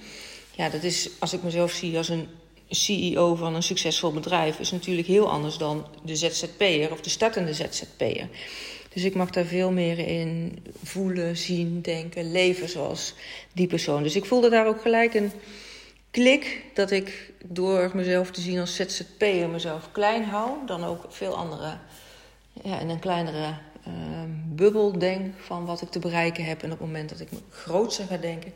Ja, 0.55 0.69
dat 0.69 0.83
is, 0.83 1.09
als 1.19 1.33
ik 1.33 1.43
mezelf 1.43 1.71
zie 1.71 1.97
als 1.97 2.09
een 2.09 2.27
CEO 2.69 3.35
van 3.35 3.55
een 3.55 3.63
succesvol 3.63 4.11
bedrijf, 4.11 4.59
is 4.59 4.71
natuurlijk 4.71 5.07
heel 5.07 5.29
anders 5.29 5.57
dan 5.57 5.85
de 6.03 6.15
ZZP'er 6.15 6.91
of 6.91 7.01
de 7.01 7.09
startende 7.09 7.53
ZZP'er. 7.53 8.29
Dus 8.93 9.03
ik 9.03 9.15
mag 9.15 9.29
daar 9.29 9.45
veel 9.45 9.71
meer 9.71 9.99
in 9.99 10.59
voelen, 10.83 11.37
zien, 11.37 11.81
denken, 11.81 12.31
leven 12.31 12.69
zoals 12.69 13.13
die 13.53 13.67
persoon. 13.67 14.03
Dus 14.03 14.15
ik 14.15 14.25
voelde 14.25 14.49
daar 14.49 14.67
ook 14.67 14.81
gelijk 14.81 15.13
een 15.13 15.31
klik 16.11 16.63
dat 16.73 16.91
ik 16.91 17.33
door 17.43 17.91
mezelf 17.93 18.31
te 18.31 18.41
zien 18.41 18.59
als 18.59 18.75
ZZP'er 18.75 19.49
mezelf 19.49 19.91
klein 19.91 20.23
hou, 20.23 20.49
dan 20.65 20.83
ook 20.83 21.05
veel 21.09 21.35
andere, 21.35 21.77
ja, 22.63 22.79
in 22.79 22.89
een 22.89 22.99
kleinere 22.99 23.57
uh, 23.87 23.93
bubbel 24.47 24.99
denk 24.99 25.33
van 25.37 25.65
wat 25.65 25.81
ik 25.81 25.89
te 25.89 25.99
bereiken 25.99 26.45
heb. 26.45 26.63
En 26.63 26.71
op 26.71 26.79
het 26.79 26.87
moment 26.87 27.09
dat 27.09 27.19
ik 27.19 27.31
me 27.31 27.37
groter 27.49 28.05
ga 28.05 28.17
denken, 28.17 28.53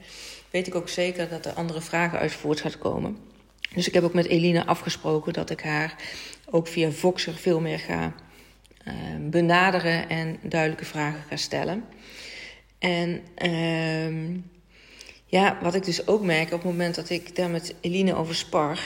weet 0.50 0.68
ik 0.68 0.76
ook 0.76 0.90
zeker 0.90 1.30
dat 1.30 1.46
er 1.46 1.54
andere 1.54 1.82
vragen 1.82 2.20
uit 2.20 2.32
voort 2.32 2.62
gaat 2.62 2.78
komen. 2.78 3.18
Dus 3.74 3.88
ik 3.88 3.94
heb 3.94 4.04
ook 4.04 4.14
met 4.14 4.28
Eline 4.28 4.66
afgesproken 4.66 5.34
dat 5.34 5.50
ik 5.50 5.62
haar 5.62 5.96
ook 6.50 6.68
via 6.68 6.92
Voxer 6.92 7.34
veel 7.34 7.60
meer 7.60 7.80
ga 7.80 8.14
uh, 8.88 8.94
benaderen 9.30 10.10
en 10.10 10.38
duidelijke 10.42 10.86
vragen 10.86 11.22
ga 11.30 11.36
stellen. 11.36 11.84
En 12.80 13.22
uh, 13.46 14.36
ja, 15.26 15.58
wat 15.62 15.76
ik 15.76 15.86
dus 15.86 16.08
ook 16.08 16.22
merk 16.22 16.46
op 16.46 16.62
het 16.62 16.72
moment 16.72 16.96
dat 16.96 17.10
ik 17.10 17.36
daar 17.36 17.50
met 17.50 17.76
Eline 17.82 18.16
over 18.16 18.36
spar, 18.36 18.80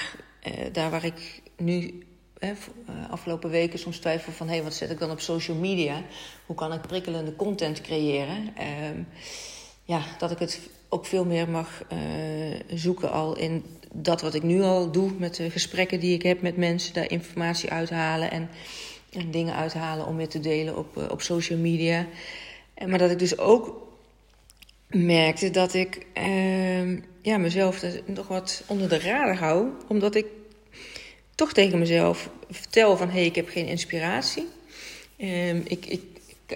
uh, 0.47 0.53
daar 0.71 0.89
waar 0.89 1.05
ik 1.05 1.41
nu 1.57 2.06
hè, 2.39 2.51
eh, 2.51 3.09
afgelopen 3.09 3.49
weken 3.49 3.79
soms 3.79 3.97
twijfel 3.97 4.33
van... 4.33 4.47
hé, 4.47 4.53
hey, 4.53 4.63
wat 4.63 4.73
zet 4.73 4.89
ik 4.89 4.99
dan 4.99 5.11
op 5.11 5.19
social 5.19 5.57
media? 5.57 6.01
Hoe 6.45 6.55
kan 6.55 6.73
ik 6.73 6.81
prikkelende 6.81 7.35
content 7.35 7.81
creëren? 7.81 8.53
Uh, 8.57 9.05
ja, 9.83 10.01
dat 10.17 10.31
ik 10.31 10.39
het 10.39 10.59
ook 10.89 11.05
veel 11.05 11.25
meer 11.25 11.49
mag 11.49 11.83
uh, 11.93 12.59
zoeken 12.67 13.11
al 13.11 13.37
in 13.37 13.65
dat 13.93 14.21
wat 14.21 14.33
ik 14.33 14.43
nu 14.43 14.61
al 14.61 14.91
doe... 14.91 15.11
met 15.17 15.35
de 15.35 15.49
gesprekken 15.49 15.99
die 15.99 16.13
ik 16.13 16.23
heb 16.23 16.41
met 16.41 16.57
mensen, 16.57 16.93
daar 16.93 17.11
informatie 17.11 17.69
uithalen... 17.69 18.31
en, 18.31 18.49
en 19.11 19.31
dingen 19.31 19.55
uithalen 19.55 20.05
om 20.05 20.17
weer 20.17 20.27
te 20.27 20.39
delen 20.39 20.77
op, 20.77 20.97
uh, 20.97 21.03
op 21.09 21.21
social 21.21 21.59
media. 21.59 22.07
En, 22.73 22.89
maar 22.89 22.99
dat 22.99 23.11
ik 23.11 23.19
dus 23.19 23.37
ook 23.37 23.87
merkte 24.87 25.49
dat 25.49 25.73
ik 25.73 26.05
uh, 26.17 26.97
ja, 27.21 27.37
mezelf 27.37 27.83
nog 28.05 28.27
wat 28.27 28.63
onder 28.67 28.89
de 28.89 28.99
radar 28.99 29.37
hou... 29.37 29.67
omdat 29.87 30.15
ik 30.15 30.25
toch 31.37 31.53
tegen 31.53 31.79
mezelf 31.79 32.29
vertel 32.49 32.97
van 32.97 33.07
hé, 33.07 33.13
hey, 33.13 33.25
ik 33.25 33.35
heb 33.35 33.49
geen 33.49 33.67
inspiratie. 33.67 34.47
Um, 35.17 35.63
ik, 35.67 35.85
ik, 35.85 36.01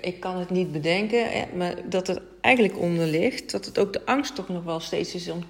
ik 0.02 0.20
kan 0.20 0.38
het 0.38 0.50
niet 0.50 0.72
bedenken, 0.72 1.28
maar 1.56 1.90
dat 1.90 2.08
het 2.08 2.20
eigenlijk 2.42 2.78
onder 2.78 3.08
ligt. 3.08 3.52
Dat 3.52 3.66
het 3.66 3.80
ook 3.80 3.94
de 3.94 4.06
angst 4.06 4.36
toch 4.36 4.48
nog 4.50 4.64
wel 4.64 4.80
steeds 4.80 5.16
is 5.16 5.30
om 5.30 5.44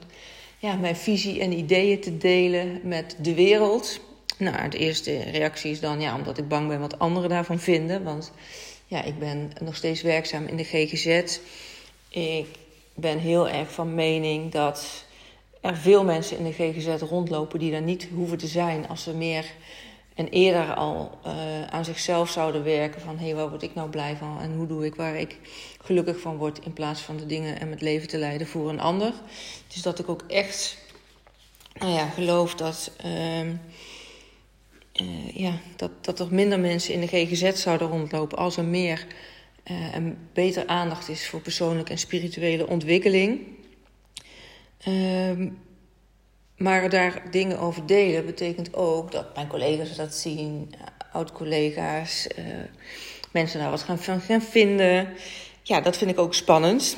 ja, 0.60 0.76
mijn 0.76 0.96
visie 0.96 1.42
en 1.42 1.52
ideeën 1.52 2.00
te 2.00 2.18
delen 2.18 2.80
met 2.84 3.16
de 3.20 3.34
wereld. 3.34 4.00
Nou, 4.38 4.70
de 4.70 4.78
eerste 4.78 5.24
reactie 5.24 5.72
is 5.72 5.80
dan 5.80 6.02
ja, 6.02 6.16
omdat 6.16 6.38
ik 6.38 6.48
bang 6.48 6.68
ben 6.68 6.80
wat 6.80 7.00
anderen 7.00 7.30
daarvan 7.30 7.60
vinden. 7.60 8.04
Want 8.04 8.32
ja, 8.88 9.04
ik 9.04 9.20
ben 9.20 9.52
nog 9.62 9.76
steeds 9.76 10.02
werkzaam 10.02 10.46
in 10.46 10.58
de 10.58 10.64
GGZ. 10.64 11.40
Ik 12.10 12.48
ben 12.94 13.20
heel 13.20 13.50
erg 13.50 13.72
van 13.72 13.96
mening 13.96 14.52
dat 14.52 15.06
er 15.62 15.77
veel 15.77 16.03
mensen 16.03 16.38
in 16.38 16.44
de 16.44 16.51
GGZ 16.53 17.01
rondlopen 17.01 17.60
die 17.60 17.72
daar 17.72 17.82
niet 17.82 18.08
hoeven 18.13 18.38
te 18.38 18.48
zijn 18.48 18.88
als 18.88 19.03
ze 19.03 19.13
meer 19.13 19.46
en 20.15 20.30
eerder 20.30 20.74
al 20.74 21.20
uh, 21.25 21.68
aan 21.68 21.86
zichzelf 21.86 22.30
zouden 22.30 22.63
werken 22.63 23.01
van 23.01 23.18
hé, 23.18 23.25
hey, 23.25 23.36
waar 23.36 23.50
word 23.50 23.62
ik 23.62 23.75
nou 23.75 23.89
blij 23.89 24.15
van 24.15 24.39
en 24.39 24.56
hoe 24.56 24.68
doe 24.68 24.86
ik 24.86 24.96
waar 24.96 25.15
ik 25.15 25.38
gelukkig 25.84 26.20
van 26.20 26.38
word 26.38 26.60
in 26.65 26.74
plaats 26.74 27.01
van 27.01 27.18
de 27.18 27.25
dingen 27.25 27.60
en 27.60 27.72
het 27.72 27.82
leven 27.82 28.08
te 28.08 28.18
leiden 28.18 28.48
voor 28.48 28.70
een 28.70 28.80
ander. 28.80 29.13
Dus 29.68 29.82
dat 29.82 30.00
ik 30.00 30.10
ook 30.10 30.24
echt 30.27 30.77
nou 31.80 31.91
ja, 31.91 32.06
geloof 32.06 32.56
dat, 32.56 32.91
uh, 33.06 33.46
uh, 33.46 33.53
ja, 35.34 35.53
dat, 35.75 35.91
dat 36.01 36.20
er 36.20 36.27
minder 36.34 36.60
mensen 36.60 36.94
in 36.94 37.01
de 37.01 37.08
GGZ 37.08 37.53
zouden 37.53 37.88
rondlopen 37.88 38.38
als 38.38 38.58
er 38.58 38.65
meer 38.65 39.06
uh, 39.72 39.96
en 39.96 40.30
beter 40.34 40.68
aandacht 40.68 41.10
is 41.10 41.27
voor 41.27 41.41
persoonlijke 41.41 41.91
en 41.91 41.98
spirituele 41.98 42.68
ontwikkeling. 42.68 43.39
Ehm, 44.84 45.50
maar 46.58 46.90
daar 46.90 47.22
dingen 47.32 47.60
over 47.60 47.86
delen 47.86 48.26
betekent 48.26 48.74
ook 48.74 49.12
dat 49.12 49.36
mijn 49.36 49.48
collega's 49.48 49.96
dat 49.96 50.14
zien, 50.14 50.74
oud-collega's, 51.12 52.28
uh, 52.40 52.46
mensen 53.32 53.60
daar 53.60 53.70
wat 53.70 53.82
gaan 53.82 54.00
van 54.00 54.22
gaan 54.22 54.42
vinden. 54.42 55.14
Ja, 55.64 55.82
dat 55.82 55.98
vind 55.98 56.12
ik 56.12 56.20
ook 56.20 56.34
spannend. 56.34 56.98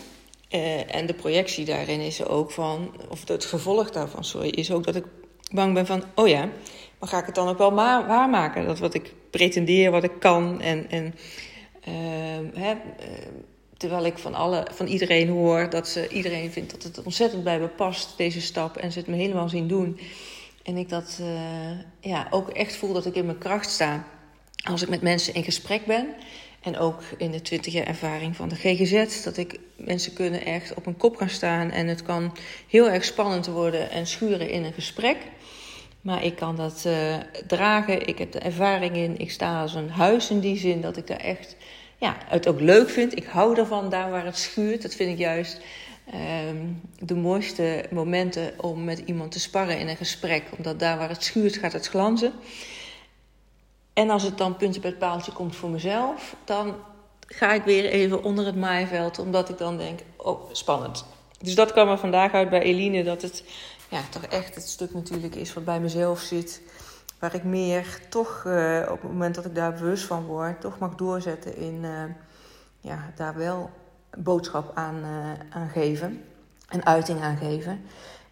Uh, 0.50 0.96
en 0.96 1.06
de 1.06 1.14
projectie 1.14 1.66
daarin 1.66 2.00
is 2.00 2.26
ook 2.26 2.52
van, 2.52 2.96
of 3.10 3.28
het 3.28 3.46
gevolg 3.46 3.92
daarvan, 3.92 4.24
sorry, 4.24 4.50
is 4.50 4.72
ook 4.72 4.84
dat 4.84 4.96
ik 4.96 5.06
bang 5.52 5.74
ben 5.74 5.86
van, 5.86 6.04
oh 6.16 6.28
ja, 6.28 6.50
maar 7.00 7.10
ga 7.10 7.20
ik 7.20 7.26
het 7.26 7.36
dan 7.36 7.48
ook 7.48 7.58
wel 7.58 7.74
waarmaken? 7.74 8.66
Dat 8.66 8.80
wat 8.80 8.94
ik 8.94 9.14
pretendeer, 9.30 9.92
wat 9.92 10.04
ik 10.04 10.20
kan 10.20 10.62
en, 10.62 10.90
en 10.90 11.16
uh, 11.88 12.62
hè, 12.62 12.76
terwijl 13.84 14.06
ik 14.06 14.18
van, 14.18 14.34
alle, 14.34 14.68
van 14.72 14.88
iedereen 14.88 15.30
hoor 15.30 15.70
dat 15.70 15.88
ze, 15.88 16.08
iedereen 16.08 16.52
vindt 16.52 16.72
dat 16.72 16.84
het 16.84 17.04
ontzettend 17.04 17.44
bij 17.44 17.60
me 17.60 17.68
past, 17.68 18.18
deze 18.18 18.42
stap. 18.42 18.78
En 18.78 18.92
ze 18.92 19.00
het 19.00 19.08
me 19.08 19.16
helemaal 19.16 19.50
zien 19.50 19.68
doen. 19.68 20.00
En 20.64 20.78
ik 20.78 20.90
dat 20.90 21.18
uh, 21.22 21.28
ja, 22.00 22.28
ook 22.30 22.50
echt 22.50 22.76
voel 22.76 22.94
dat 22.94 23.06
ik 23.06 23.16
in 23.16 23.26
mijn 23.26 23.38
kracht 23.38 23.70
sta. 23.70 24.08
Als 24.64 24.82
ik 24.82 24.90
met 24.90 25.02
mensen 25.02 25.34
in 25.34 25.44
gesprek 25.44 25.86
ben. 25.86 26.08
En 26.62 26.78
ook 26.78 27.02
in 27.18 27.32
de 27.32 27.42
20 27.42 27.74
jaar 27.74 27.86
ervaring 27.86 28.36
van 28.36 28.50
de 28.50 28.56
GGZ. 28.56 29.24
Dat 29.24 29.38
ik 29.38 29.60
mensen 29.76 30.14
kunnen 30.14 30.46
echt 30.46 30.74
op 30.74 30.86
een 30.86 30.98
kop 30.98 31.16
gaan 31.16 31.30
staan. 31.30 31.72
En 31.72 31.88
het 31.88 32.04
kan 32.04 32.38
heel 32.68 32.90
erg 32.90 33.04
spannend 33.06 33.48
worden 33.48 33.92
en 33.92 34.08
schuren 34.08 34.50
in 34.50 34.64
een 34.64 34.74
gesprek. 34.74 35.18
Maar 36.02 36.24
ik 36.24 36.36
kan 36.36 36.56
dat 36.56 36.84
uh, 36.88 37.16
dragen. 37.48 38.08
Ik 38.08 38.18
heb 38.18 38.32
de 38.32 38.40
ervaring 38.40 38.96
in. 38.96 39.18
Ik 39.18 39.32
sta 39.32 39.62
als 39.62 39.74
een 39.74 39.90
huis 39.90 40.30
in 40.30 40.40
die 40.40 40.58
zin 40.58 40.82
dat 40.82 40.98
ik 40.98 41.08
daar 41.08 41.18
echt 41.18 41.56
ja, 42.04 42.18
het 42.26 42.48
ook 42.48 42.60
leuk 42.60 42.90
vind. 42.90 43.18
Ik 43.18 43.26
hou 43.26 43.58
ervan 43.58 43.90
daar 43.90 44.12
waar 44.12 44.26
het 44.26 44.38
schuurt. 44.38 44.82
Dat 44.82 44.94
vind 44.94 45.12
ik 45.12 45.18
juist 45.18 45.62
um, 46.50 46.82
de 47.00 47.16
mooiste 47.16 47.86
momenten 47.92 48.54
om 48.58 48.84
met 48.84 49.00
iemand 49.06 49.32
te 49.32 49.40
sparren 49.40 49.80
in 49.80 49.88
een 49.88 49.96
gesprek. 49.96 50.44
Omdat 50.58 50.80
daar 50.80 50.98
waar 50.98 51.10
het 51.10 51.24
schuurt 51.24 51.58
gaat 51.58 51.74
het 51.74 51.88
glanzen. 51.88 52.34
En 53.94 54.10
als 54.10 54.24
het 54.24 54.38
dan 54.38 54.58
puntje 54.58 54.82
bij 54.82 54.90
het 54.90 55.00
paaltje 55.00 55.32
komt 55.32 55.56
voor 55.56 55.70
mezelf, 55.70 56.36
dan 56.46 56.76
ga 57.28 57.54
ik 57.54 57.64
weer 57.64 57.86
even 57.86 58.24
onder 58.24 58.46
het 58.46 58.56
maaiveld. 58.56 59.20
Omdat 59.20 59.50
ik 59.50 59.58
dan 59.58 59.78
denk, 59.78 60.00
oh, 60.18 60.50
spannend. 60.52 61.06
Dus 61.40 61.56
dat 61.56 61.72
kwam 61.72 61.90
er 61.90 61.98
vandaag 61.98 62.34
uit 62.34 62.50
bij 62.50 62.62
Eline, 62.62 63.04
dat 63.04 63.22
het 63.22 63.44
ja, 63.90 64.02
toch 64.10 64.24
echt 64.24 64.56
het 64.56 64.68
stuk 64.68 64.94
natuurlijk 64.94 65.36
is 65.36 65.54
wat 65.54 65.66
bij 65.66 65.80
mezelf 65.80 66.20
zit 66.20 66.62
waar 67.24 67.36
ik 67.36 67.44
meer 67.44 68.00
toch 68.10 68.44
uh, 68.48 68.80
op 68.90 69.02
het 69.02 69.12
moment 69.12 69.36
dat 69.36 69.46
ik 69.46 69.56
daar 69.56 69.74
bewust 69.74 70.06
van 70.06 70.26
word, 70.26 70.62
toch 70.62 70.80
mag 70.80 70.96
doorzetten 70.96 71.56
in 71.58 71.84
uh, 71.84 72.04
ja, 72.80 73.12
daar 73.16 73.36
wel 73.36 73.70
boodschap 74.18 74.72
aan, 74.76 74.96
uh, 74.96 75.32
aan 75.50 75.70
geven 75.70 76.24
en 76.68 76.86
uiting 76.86 77.22
aan 77.22 77.38
geven. 77.38 77.82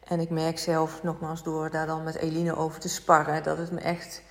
En 0.08 0.20
ik 0.20 0.30
merk 0.30 0.60
zelf 0.60 1.04
nogmaals 1.04 1.44
door 1.44 1.70
daar 1.70 1.86
dan 1.86 2.04
met 2.04 2.16
Eline 2.16 2.56
over 2.56 2.80
te 2.80 2.90
sparren, 2.90 3.44
dat 3.44 3.58
het 3.58 3.72
me 3.72 3.80
echt 3.80 4.22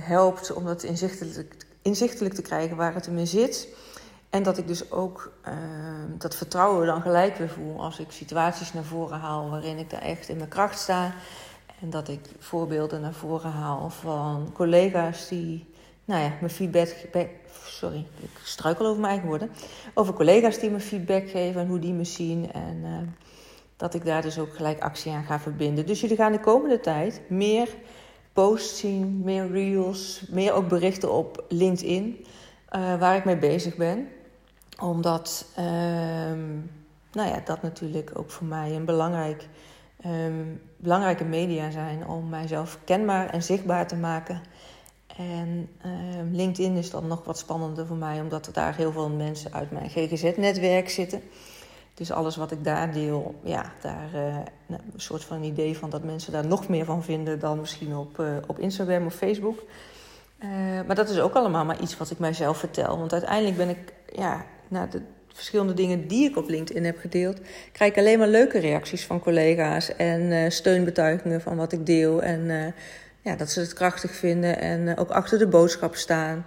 helpt 0.00 0.52
om 0.52 0.64
dat 0.64 0.82
inzichtelijk, 0.82 1.66
inzichtelijk 1.82 2.34
te 2.34 2.42
krijgen 2.42 2.76
waar 2.76 2.94
het 2.94 3.06
in 3.06 3.14
me 3.14 3.26
zit. 3.26 3.68
En 4.30 4.42
dat 4.42 4.58
ik 4.58 4.66
dus 4.66 4.90
ook 4.90 5.32
dat 6.18 6.36
vertrouwen 6.36 6.86
dan 6.86 7.02
gelijk 7.02 7.36
weer 7.36 7.50
voel 7.50 7.80
als 7.80 7.98
ik 7.98 8.10
situaties 8.10 8.72
naar 8.72 8.84
voren 8.84 9.18
haal 9.18 9.50
waarin 9.50 9.78
ik 9.78 9.90
daar 9.90 10.02
echt 10.02 10.28
in 10.28 10.36
mijn 10.36 10.48
kracht 10.48 10.78
sta. 10.78 11.14
En 11.80 11.90
dat 11.90 12.08
ik 12.08 12.20
voorbeelden 12.38 13.00
naar 13.00 13.12
voren 13.12 13.50
haal 13.50 13.90
van 13.90 14.50
collega's 14.52 15.28
die, 15.28 15.66
nou 16.04 16.22
ja, 16.22 16.32
mijn 16.40 16.52
feedback. 16.52 16.94
Sorry, 17.64 18.06
ik 18.20 18.30
struikel 18.44 18.86
over 18.86 19.00
mijn 19.00 19.10
eigen 19.10 19.28
woorden. 19.28 19.50
Over 19.94 20.14
collega's 20.14 20.58
die 20.58 20.70
me 20.70 20.80
feedback 20.80 21.28
geven 21.30 21.60
en 21.60 21.66
hoe 21.66 21.78
die 21.78 21.92
me 21.92 22.04
zien. 22.04 22.52
En 22.52 22.76
uh, 22.84 22.98
dat 23.76 23.94
ik 23.94 24.04
daar 24.04 24.22
dus 24.22 24.38
ook 24.38 24.54
gelijk 24.54 24.80
actie 24.80 25.12
aan 25.12 25.24
ga 25.24 25.40
verbinden. 25.40 25.86
Dus 25.86 26.00
jullie 26.00 26.16
gaan 26.16 26.32
de 26.32 26.40
komende 26.40 26.80
tijd 26.80 27.20
meer 27.28 27.68
posts 28.32 28.78
zien, 28.78 29.20
meer 29.24 29.50
reels, 29.50 30.24
meer 30.30 30.52
ook 30.52 30.68
berichten 30.68 31.12
op 31.12 31.44
LinkedIn. 31.48 32.26
Uh, 32.76 32.98
waar 32.98 33.16
ik 33.16 33.24
mee 33.24 33.38
bezig 33.38 33.76
ben. 33.76 34.08
Omdat, 34.80 35.46
uh, 35.58 35.64
nou 37.12 37.28
ja, 37.28 37.40
dat 37.44 37.62
natuurlijk 37.62 38.10
ook 38.14 38.30
voor 38.30 38.46
mij 38.46 38.74
een 38.74 38.84
belangrijk 38.84 39.48
um, 40.10 40.60
belangrijke 40.76 41.24
media 41.24 41.70
zijn 41.70 42.06
om 42.06 42.28
mijzelf 42.28 42.78
kenbaar 42.84 43.30
en 43.30 43.42
zichtbaar 43.42 43.86
te 43.86 43.96
maken. 43.96 44.40
En 45.16 45.68
um, 46.18 46.30
LinkedIn 46.32 46.76
is 46.76 46.90
dan 46.90 47.06
nog 47.06 47.24
wat 47.24 47.38
spannender 47.38 47.86
voor 47.86 47.96
mij, 47.96 48.20
omdat 48.20 48.46
er 48.46 48.52
daar 48.52 48.76
heel 48.76 48.92
veel 48.92 49.08
mensen 49.08 49.52
uit 49.52 49.70
mijn 49.70 49.90
GGZ-netwerk 49.90 50.90
zitten. 50.90 51.22
Dus 51.94 52.12
alles 52.12 52.36
wat 52.36 52.50
ik 52.50 52.64
daar 52.64 52.92
deel, 52.92 53.34
ja, 53.42 53.72
daar 53.80 54.08
uh, 54.14 54.36
een 54.68 54.80
soort 54.96 55.24
van 55.24 55.42
idee 55.42 55.78
van 55.78 55.90
dat 55.90 56.04
mensen 56.04 56.32
daar 56.32 56.46
nog 56.46 56.68
meer 56.68 56.84
van 56.84 57.02
vinden 57.02 57.38
dan 57.38 57.60
misschien 57.60 57.96
op, 57.96 58.18
uh, 58.20 58.36
op 58.46 58.58
Instagram 58.58 59.06
of 59.06 59.14
Facebook. 59.14 59.62
Uh, 60.38 60.48
maar 60.86 60.94
dat 60.94 61.08
is 61.08 61.18
ook 61.18 61.34
allemaal 61.34 61.64
maar 61.64 61.80
iets 61.80 61.96
wat 61.96 62.10
ik 62.10 62.18
mijzelf 62.18 62.58
vertel. 62.58 62.98
Want 62.98 63.12
uiteindelijk 63.12 63.56
ben 63.56 63.68
ik, 63.68 63.92
ja, 64.12 64.44
na 64.68 64.86
de 64.86 65.02
verschillende 65.36 65.74
dingen 65.74 66.06
die 66.06 66.28
ik 66.28 66.36
op 66.36 66.48
LinkedIn 66.48 66.84
heb 66.84 66.98
gedeeld, 66.98 67.40
krijg 67.72 67.90
ik 67.90 67.98
alleen 67.98 68.18
maar 68.18 68.28
leuke 68.28 68.58
reacties 68.58 69.04
van 69.04 69.20
collega's 69.20 69.96
en 69.96 70.20
uh, 70.20 70.50
steunbetuigingen 70.50 71.40
van 71.40 71.56
wat 71.56 71.72
ik 71.72 71.86
deel. 71.86 72.22
En 72.22 72.40
uh, 72.40 72.66
ja, 73.20 73.36
dat 73.36 73.50
ze 73.50 73.60
het 73.60 73.72
krachtig 73.72 74.14
vinden 74.14 74.58
en 74.58 74.80
uh, 74.80 74.92
ook 74.96 75.10
achter 75.10 75.38
de 75.38 75.48
boodschap 75.48 75.94
staan. 75.94 76.46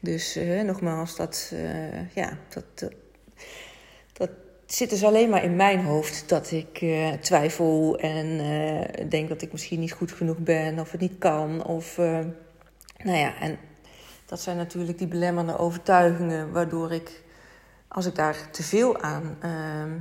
Dus 0.00 0.38
nogmaals, 0.64 1.16
dat, 1.16 1.52
ja, 2.14 2.38
dat, 2.48 2.90
dat 4.12 4.30
zit 4.66 4.90
dus 4.90 5.04
alleen 5.04 5.28
maar 5.28 5.44
in 5.44 5.56
mijn 5.56 5.80
hoofd 5.84 6.28
dat 6.28 6.50
ik 6.50 6.84
twijfel 7.20 7.98
en 7.98 8.38
denk 9.08 9.28
dat 9.28 9.42
ik 9.42 9.52
misschien 9.52 9.80
niet 9.80 9.92
goed 9.92 10.12
genoeg 10.12 10.38
ben 10.38 10.78
of 10.78 10.90
het 10.90 11.00
niet 11.00 11.18
kan. 11.18 11.64
Of, 11.64 11.96
nou 11.96 13.18
ja, 13.18 13.40
en 13.40 13.58
dat 14.26 14.40
zijn 14.40 14.56
natuurlijk 14.56 14.98
die 14.98 15.08
belemmerende 15.08 15.58
overtuigingen 15.58 16.52
waardoor 16.52 16.92
ik 16.92 17.22
als 17.92 18.06
ik 18.06 18.14
daar 18.14 18.50
te 18.50 18.62
veel 18.62 19.00
aan 19.00 19.36
uh, 19.44 19.92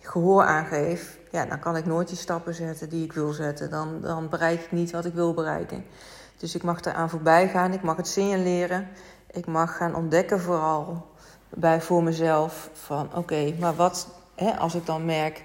gehoor 0.00 0.44
aan 0.44 0.66
geef, 0.66 1.18
ja, 1.30 1.44
dan 1.46 1.58
kan 1.58 1.76
ik 1.76 1.86
nooit 1.86 2.08
die 2.08 2.16
stappen 2.16 2.54
zetten 2.54 2.88
die 2.88 3.04
ik 3.04 3.12
wil 3.12 3.32
zetten. 3.32 3.70
Dan, 3.70 4.00
dan 4.00 4.28
bereik 4.28 4.60
ik 4.60 4.72
niet 4.72 4.90
wat 4.90 5.04
ik 5.04 5.14
wil 5.14 5.34
bereiken. 5.34 5.84
Dus 6.36 6.54
ik 6.54 6.62
mag 6.62 6.84
eraan 6.84 7.10
voorbij 7.10 7.48
gaan, 7.48 7.72
ik 7.72 7.82
mag 7.82 7.96
het 7.96 8.08
signaleren. 8.08 8.88
Ik 9.30 9.46
mag 9.46 9.76
gaan 9.76 9.94
ontdekken 9.94 10.40
vooral 10.40 11.06
bij 11.48 11.80
voor 11.80 12.02
mezelf 12.02 12.70
van 12.72 13.14
oké, 13.14 13.54
maar 13.58 13.74
wat 13.74 14.08
hè, 14.34 14.50
als 14.50 14.74
ik 14.74 14.86
dan 14.86 15.04
merk 15.04 15.44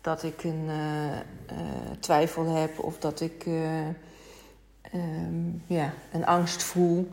dat 0.00 0.22
ik 0.22 0.44
een 0.44 0.66
uh, 0.68 1.12
uh, 1.12 1.90
twijfel 2.00 2.46
heb 2.46 2.78
of 2.78 2.98
dat 2.98 3.20
ik 3.20 3.46
uh, 3.46 3.86
um, 4.94 5.62
ja, 5.66 5.92
een 6.12 6.26
angst 6.26 6.62
voel 6.62 7.12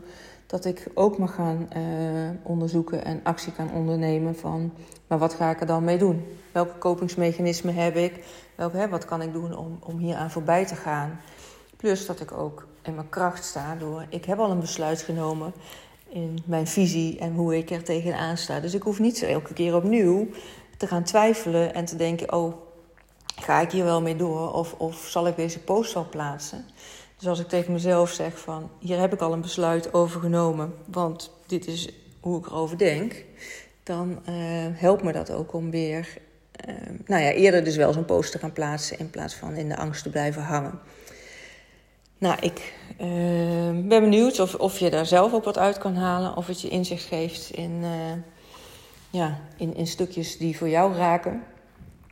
dat 0.50 0.64
ik 0.64 0.86
ook 0.94 1.18
mag 1.18 1.34
gaan 1.34 1.68
uh, 1.76 2.30
onderzoeken 2.42 3.04
en 3.04 3.20
actie 3.22 3.52
kan 3.52 3.72
ondernemen 3.72 4.36
van, 4.36 4.72
maar 5.06 5.18
wat 5.18 5.34
ga 5.34 5.50
ik 5.50 5.60
er 5.60 5.66
dan 5.66 5.84
mee 5.84 5.98
doen? 5.98 6.24
Welke 6.52 6.78
kopingsmechanismen 6.78 7.74
heb 7.74 7.96
ik? 7.96 8.24
Welke, 8.54 8.76
hè, 8.76 8.88
wat 8.88 9.04
kan 9.04 9.22
ik 9.22 9.32
doen 9.32 9.56
om, 9.56 9.78
om 9.82 9.98
hier 9.98 10.16
aan 10.16 10.30
voorbij 10.30 10.66
te 10.66 10.74
gaan? 10.74 11.20
Plus 11.76 12.06
dat 12.06 12.20
ik 12.20 12.32
ook 12.32 12.66
in 12.82 12.94
mijn 12.94 13.08
kracht 13.08 13.44
sta 13.44 13.74
door, 13.74 14.06
ik 14.08 14.24
heb 14.24 14.38
al 14.38 14.50
een 14.50 14.60
besluit 14.60 15.02
genomen 15.02 15.52
in 16.08 16.38
mijn 16.44 16.66
visie 16.66 17.18
en 17.18 17.34
hoe 17.34 17.56
ik 17.56 17.70
er 17.70 17.84
tegenaan 17.84 18.36
sta. 18.36 18.60
Dus 18.60 18.74
ik 18.74 18.82
hoef 18.82 18.98
niet 18.98 19.22
elke 19.22 19.52
keer 19.52 19.74
opnieuw 19.74 20.28
te 20.76 20.86
gaan 20.86 21.04
twijfelen 21.04 21.74
en 21.74 21.84
te 21.84 21.96
denken, 21.96 22.32
oh, 22.32 22.54
ga 23.40 23.60
ik 23.60 23.70
hier 23.70 23.84
wel 23.84 24.02
mee 24.02 24.16
door? 24.16 24.52
Of, 24.52 24.74
of 24.78 24.96
zal 24.96 25.26
ik 25.26 25.36
deze 25.36 25.58
post 25.58 25.94
wel 25.94 26.08
plaatsen? 26.10 26.64
Dus 27.20 27.28
als 27.28 27.40
ik 27.40 27.48
tegen 27.48 27.72
mezelf 27.72 28.10
zeg 28.10 28.38
van 28.38 28.70
hier 28.78 28.98
heb 28.98 29.12
ik 29.12 29.20
al 29.20 29.32
een 29.32 29.40
besluit 29.40 29.94
over 29.94 30.20
genomen, 30.20 30.74
want 30.86 31.30
dit 31.46 31.66
is 31.66 31.88
hoe 32.20 32.38
ik 32.38 32.46
erover 32.46 32.78
denk, 32.78 33.24
dan 33.82 34.10
uh, 34.28 34.34
helpt 34.72 35.02
me 35.02 35.12
dat 35.12 35.30
ook 35.30 35.52
om 35.52 35.70
weer, 35.70 36.18
uh, 36.68 36.74
nou 37.06 37.22
ja, 37.22 37.30
eerder 37.30 37.64
dus 37.64 37.76
wel 37.76 37.92
zo'n 37.92 38.04
poster 38.04 38.32
te 38.32 38.38
gaan 38.38 38.52
plaatsen 38.52 38.98
in 38.98 39.10
plaats 39.10 39.34
van 39.34 39.54
in 39.54 39.68
de 39.68 39.76
angst 39.76 40.02
te 40.02 40.10
blijven 40.10 40.42
hangen. 40.42 40.80
Nou, 42.18 42.36
ik 42.40 42.74
uh, 43.00 43.06
ben 43.88 44.00
benieuwd 44.00 44.40
of, 44.40 44.54
of 44.54 44.78
je 44.78 44.90
daar 44.90 45.06
zelf 45.06 45.32
ook 45.32 45.44
wat 45.44 45.58
uit 45.58 45.78
kan 45.78 45.96
halen, 45.96 46.36
of 46.36 46.46
het 46.46 46.60
je 46.60 46.68
inzicht 46.68 47.04
geeft 47.04 47.50
in, 47.50 47.84
ja, 49.10 49.40
in, 49.56 49.74
in 49.74 49.86
stukjes 49.86 50.38
die 50.38 50.56
voor 50.56 50.68
jou 50.68 50.94
raken 50.94 51.42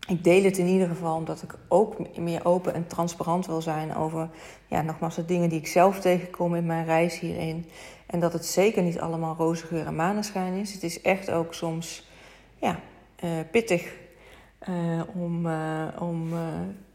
ik 0.08 0.24
deel 0.24 0.42
het 0.42 0.58
in 0.58 0.66
ieder 0.66 0.88
geval 0.88 1.16
omdat 1.16 1.42
ik 1.42 1.54
ook 1.68 2.18
meer 2.18 2.44
open 2.44 2.74
en 2.74 2.86
transparant 2.86 3.46
wil 3.46 3.62
zijn 3.62 3.96
over, 3.96 4.28
ja, 4.66 4.82
nogmaals, 4.82 5.14
de 5.14 5.24
dingen 5.24 5.48
die 5.48 5.58
ik 5.58 5.66
zelf 5.66 6.00
tegenkom 6.00 6.54
in 6.54 6.66
mijn 6.66 6.84
reis 6.84 7.18
hierin. 7.18 7.66
En 8.06 8.20
dat 8.20 8.32
het 8.32 8.46
zeker 8.46 8.82
niet 8.82 8.98
allemaal 8.98 9.34
roze 9.36 9.66
geur 9.66 9.86
en 9.86 9.96
maneschijn 9.96 10.54
is. 10.54 10.72
Het 10.72 10.82
is 10.82 11.00
echt 11.00 11.30
ook 11.30 11.54
soms, 11.54 12.08
ja, 12.56 12.80
uh, 13.24 13.30
pittig 13.50 13.92
uh, 14.68 15.02
om, 15.14 15.46
uh, 15.46 15.86
om 15.98 16.28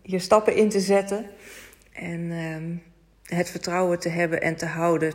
je 0.01 0.19
stappen 0.19 0.55
in 0.55 0.69
te 0.69 0.79
zetten. 0.79 1.25
En 1.93 2.31
ehm, 2.31 2.75
het 3.37 3.49
vertrouwen 3.49 3.99
te 3.99 4.09
hebben 4.09 4.41
en 4.41 4.55
te 4.55 4.65
houden. 4.65 5.13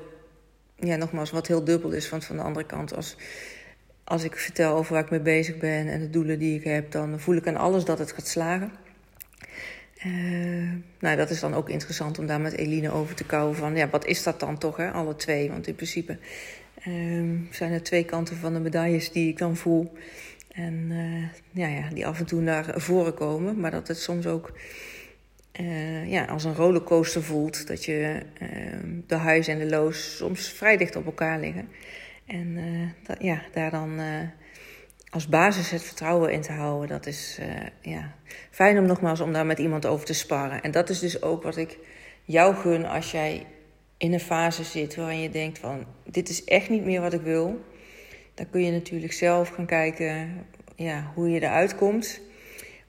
Ja, 0.76 0.96
nogmaals, 0.96 1.30
wat 1.30 1.46
heel 1.46 1.64
dubbel 1.64 1.90
is. 1.90 2.08
Want 2.10 2.24
van 2.24 2.36
de 2.36 2.42
andere 2.42 2.66
kant, 2.66 2.96
als 2.96 3.16
als 4.08 4.24
ik 4.24 4.36
vertel 4.36 4.76
over 4.76 4.92
waar 4.92 5.02
ik 5.02 5.10
mee 5.10 5.20
bezig 5.20 5.58
ben 5.58 5.88
en 5.88 6.00
de 6.00 6.10
doelen 6.10 6.38
die 6.38 6.58
ik 6.58 6.64
heb, 6.64 6.90
dan 6.90 7.20
voel 7.20 7.36
ik 7.36 7.46
aan 7.46 7.56
alles 7.56 7.84
dat 7.84 7.98
het 7.98 8.12
gaat 8.12 8.28
slagen. 8.28 8.70
Uh, 10.06 10.72
nou, 10.98 11.16
dat 11.16 11.30
is 11.30 11.40
dan 11.40 11.54
ook 11.54 11.68
interessant 11.68 12.18
om 12.18 12.26
daar 12.26 12.40
met 12.40 12.52
Eline 12.52 12.90
over 12.90 13.14
te 13.14 13.24
kouwen 13.24 13.56
van, 13.56 13.76
ja, 13.76 13.88
wat 13.88 14.06
is 14.06 14.22
dat 14.22 14.40
dan 14.40 14.58
toch, 14.58 14.76
hè? 14.76 14.90
alle 14.90 15.16
twee? 15.16 15.50
Want 15.50 15.66
in 15.66 15.74
principe 15.74 16.18
uh, 16.88 17.40
zijn 17.50 17.72
er 17.72 17.82
twee 17.82 18.04
kanten 18.04 18.36
van 18.36 18.52
de 18.52 18.60
medailles 18.60 19.12
die 19.12 19.28
ik 19.28 19.38
dan 19.38 19.56
voel. 19.56 19.92
En 20.52 20.88
uh, 20.90 21.28
ja, 21.52 21.66
ja, 21.66 21.88
die 21.88 22.06
af 22.06 22.18
en 22.18 22.26
toe 22.26 22.40
naar 22.40 22.72
voren 22.76 23.14
komen, 23.14 23.60
maar 23.60 23.70
dat 23.70 23.88
het 23.88 23.98
soms 23.98 24.26
ook 24.26 24.52
uh, 25.60 26.10
ja, 26.10 26.24
als 26.24 26.44
een 26.44 26.54
rollercoaster 26.54 27.22
voelt. 27.22 27.66
Dat 27.66 27.84
je 27.84 28.22
ehm, 28.38 29.00
de 29.06 29.20
highs 29.20 29.48
en 29.48 29.58
de 29.58 29.68
lows 29.68 30.16
soms 30.16 30.48
vrij 30.48 30.76
dicht 30.76 30.96
op 30.96 31.06
elkaar 31.06 31.40
liggen. 31.40 31.68
En 32.28 32.58
dat, 33.02 33.16
ja, 33.20 33.42
daar 33.52 33.70
dan 33.70 34.00
uh, 34.00 34.20
als 35.10 35.28
basis 35.28 35.70
het 35.70 35.82
vertrouwen 35.82 36.32
in 36.32 36.40
te 36.40 36.52
houden, 36.52 36.88
dat 36.88 37.06
is 37.06 37.38
uh, 37.40 37.46
ja, 37.80 38.14
fijn 38.50 38.78
om 38.78 38.86
nogmaals 38.86 39.20
om 39.20 39.32
daar 39.32 39.46
met 39.46 39.58
iemand 39.58 39.86
over 39.86 40.06
te 40.06 40.12
sparren. 40.12 40.62
En 40.62 40.70
dat 40.70 40.88
is 40.88 40.98
dus 40.98 41.22
ook 41.22 41.42
wat 41.42 41.56
ik 41.56 41.78
jou 42.24 42.54
gun 42.54 42.84
als 42.84 43.10
jij 43.10 43.46
in 43.96 44.12
een 44.12 44.20
fase 44.20 44.64
zit 44.64 44.96
waarin 44.96 45.20
je 45.20 45.30
denkt 45.30 45.58
van 45.58 45.84
dit 46.04 46.28
is 46.28 46.44
echt 46.44 46.68
niet 46.68 46.84
meer 46.84 47.00
wat 47.00 47.12
ik 47.12 47.20
wil. 47.20 47.64
Dan 48.34 48.50
kun 48.50 48.64
je 48.64 48.72
natuurlijk 48.72 49.12
zelf 49.12 49.48
gaan 49.48 49.66
kijken 49.66 50.46
ja, 50.76 51.12
hoe 51.14 51.30
je 51.30 51.40
eruit 51.40 51.74
komt. 51.74 52.20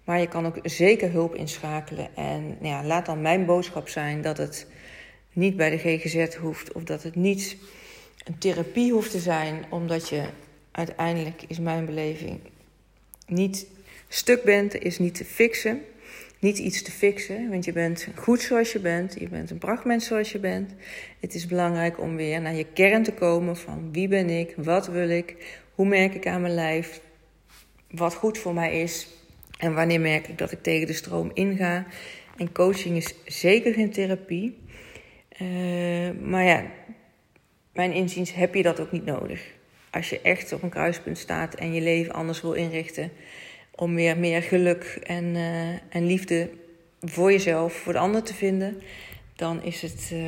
Maar 0.04 0.20
je 0.20 0.28
kan 0.28 0.46
ook 0.46 0.60
zeker 0.64 1.12
hulp 1.12 1.36
inschakelen. 1.36 2.16
En 2.16 2.58
ja, 2.62 2.84
laat 2.84 3.06
dan 3.06 3.22
mijn 3.22 3.46
boodschap 3.46 3.88
zijn 3.90 4.22
dat 4.22 4.38
het 4.38 4.68
niet 5.34 5.56
bij 5.56 5.70
de 5.70 5.78
GGZ 5.78 6.36
hoeft 6.36 6.74
of 6.74 6.84
dat 6.84 7.04
het 7.04 7.16
niet 7.16 7.58
een 8.30 8.38
therapie 8.38 8.92
hoeft 8.92 9.12
te 9.12 9.20
zijn, 9.20 9.66
omdat 9.70 10.10
je 10.10 10.24
uiteindelijk, 10.72 11.44
is 11.48 11.60
mijn 11.60 11.86
beleving, 11.86 12.40
niet 13.28 13.68
stuk 14.08 14.44
bent, 14.44 14.76
is 14.76 15.00
niet 15.00 15.16
te 15.16 15.26
fixen. 15.26 15.82
Niet 16.40 16.58
iets 16.58 16.82
te 16.82 16.92
fixen, 16.92 17.50
want 17.50 17.66
je 17.66 17.72
bent 17.72 18.08
goed 18.16 18.42
zoals 18.42 18.72
je 18.72 18.80
bent. 18.80 19.16
Je 19.20 19.30
bent 19.30 19.50
een 19.50 19.58
prachtmens 19.58 20.06
zoals 20.06 20.32
je 20.32 20.40
bent. 20.40 20.74
Het 21.20 21.34
is 21.34 21.46
belangrijk 21.46 22.00
om 22.00 22.16
weer 22.16 22.42
naar 22.42 22.54
je 22.54 22.66
kern 22.74 23.04
te 23.04 23.12
komen 23.12 23.58
van 23.58 23.90
wie 23.92 24.08
ben 24.08 24.30
ik, 24.30 24.54
wat 24.58 24.88
wil 24.88 25.10
ik, 25.10 25.36
hoe 25.76 25.86
merk 25.86 26.14
ik 26.14 26.28
aan 26.28 26.42
mijn 26.42 26.54
lijf, 26.54 27.02
wat 27.92 28.14
goed 28.14 28.38
voor 28.38 28.54
mij 28.54 28.82
is 28.82 29.08
en 29.58 29.74
wanneer 29.74 30.00
merk 30.00 30.28
ik 30.28 30.38
dat 30.38 30.52
ik 30.52 30.64
tegen 30.64 30.88
de 30.88 30.94
stroom 30.94 31.32
inga. 31.34 31.86
En 32.38 32.52
coaching 32.52 32.98
is 32.98 33.16
zeker 33.26 33.74
geen 33.74 33.92
therapie. 33.92 34.58
Uh, 35.42 36.10
maar 36.22 36.44
ja, 36.44 36.66
mijn 37.80 37.94
inziens 37.94 38.34
heb 38.34 38.56
je 38.56 38.64
dat 38.64 38.80
ook 38.80 38.92
niet 38.92 39.06
nodig. 39.06 39.52
Als 39.92 40.10
je 40.10 40.22
echt 40.22 40.54
op 40.54 40.64
een 40.64 40.70
kruispunt 40.70 41.18
staat 41.18 41.56
en 41.56 41.74
je 41.74 41.82
leven 41.82 42.14
anders 42.14 42.42
wil 42.42 42.54
inrichten. 42.54 43.12
Om 43.76 43.96
weer 43.96 44.18
meer 44.18 44.42
geluk 44.42 45.00
en, 45.04 45.26
uh, 45.26 45.70
en 45.70 46.06
liefde 46.06 46.50
voor 47.02 47.32
jezelf, 47.32 47.74
voor 47.74 47.94
de 47.94 48.00
ander 48.00 48.24
te 48.24 48.34
vinden. 48.34 48.82
Dan 49.36 49.64
is 49.64 49.82
het 49.82 50.10
uh, 50.14 50.22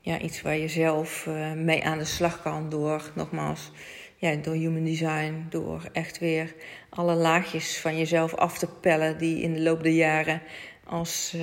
ja, 0.00 0.18
iets 0.18 0.42
waar 0.42 0.56
je 0.56 0.68
zelf 0.68 1.26
uh, 1.26 1.52
mee 1.52 1.84
aan 1.84 1.98
de 1.98 2.04
slag 2.04 2.42
kan 2.42 2.68
door, 2.70 3.10
nogmaals, 3.14 3.72
ja, 4.16 4.34
door 4.34 4.54
human 4.54 4.84
design. 4.84 5.46
Door 5.48 5.88
echt 5.92 6.18
weer 6.18 6.54
alle 6.88 7.14
laagjes 7.14 7.80
van 7.80 7.98
jezelf 7.98 8.34
af 8.34 8.58
te 8.58 8.68
pellen 8.80 9.18
die 9.18 9.42
in 9.42 9.52
de 9.52 9.60
loop 9.60 9.82
der 9.82 9.92
jaren 9.92 10.42
als 10.84 11.36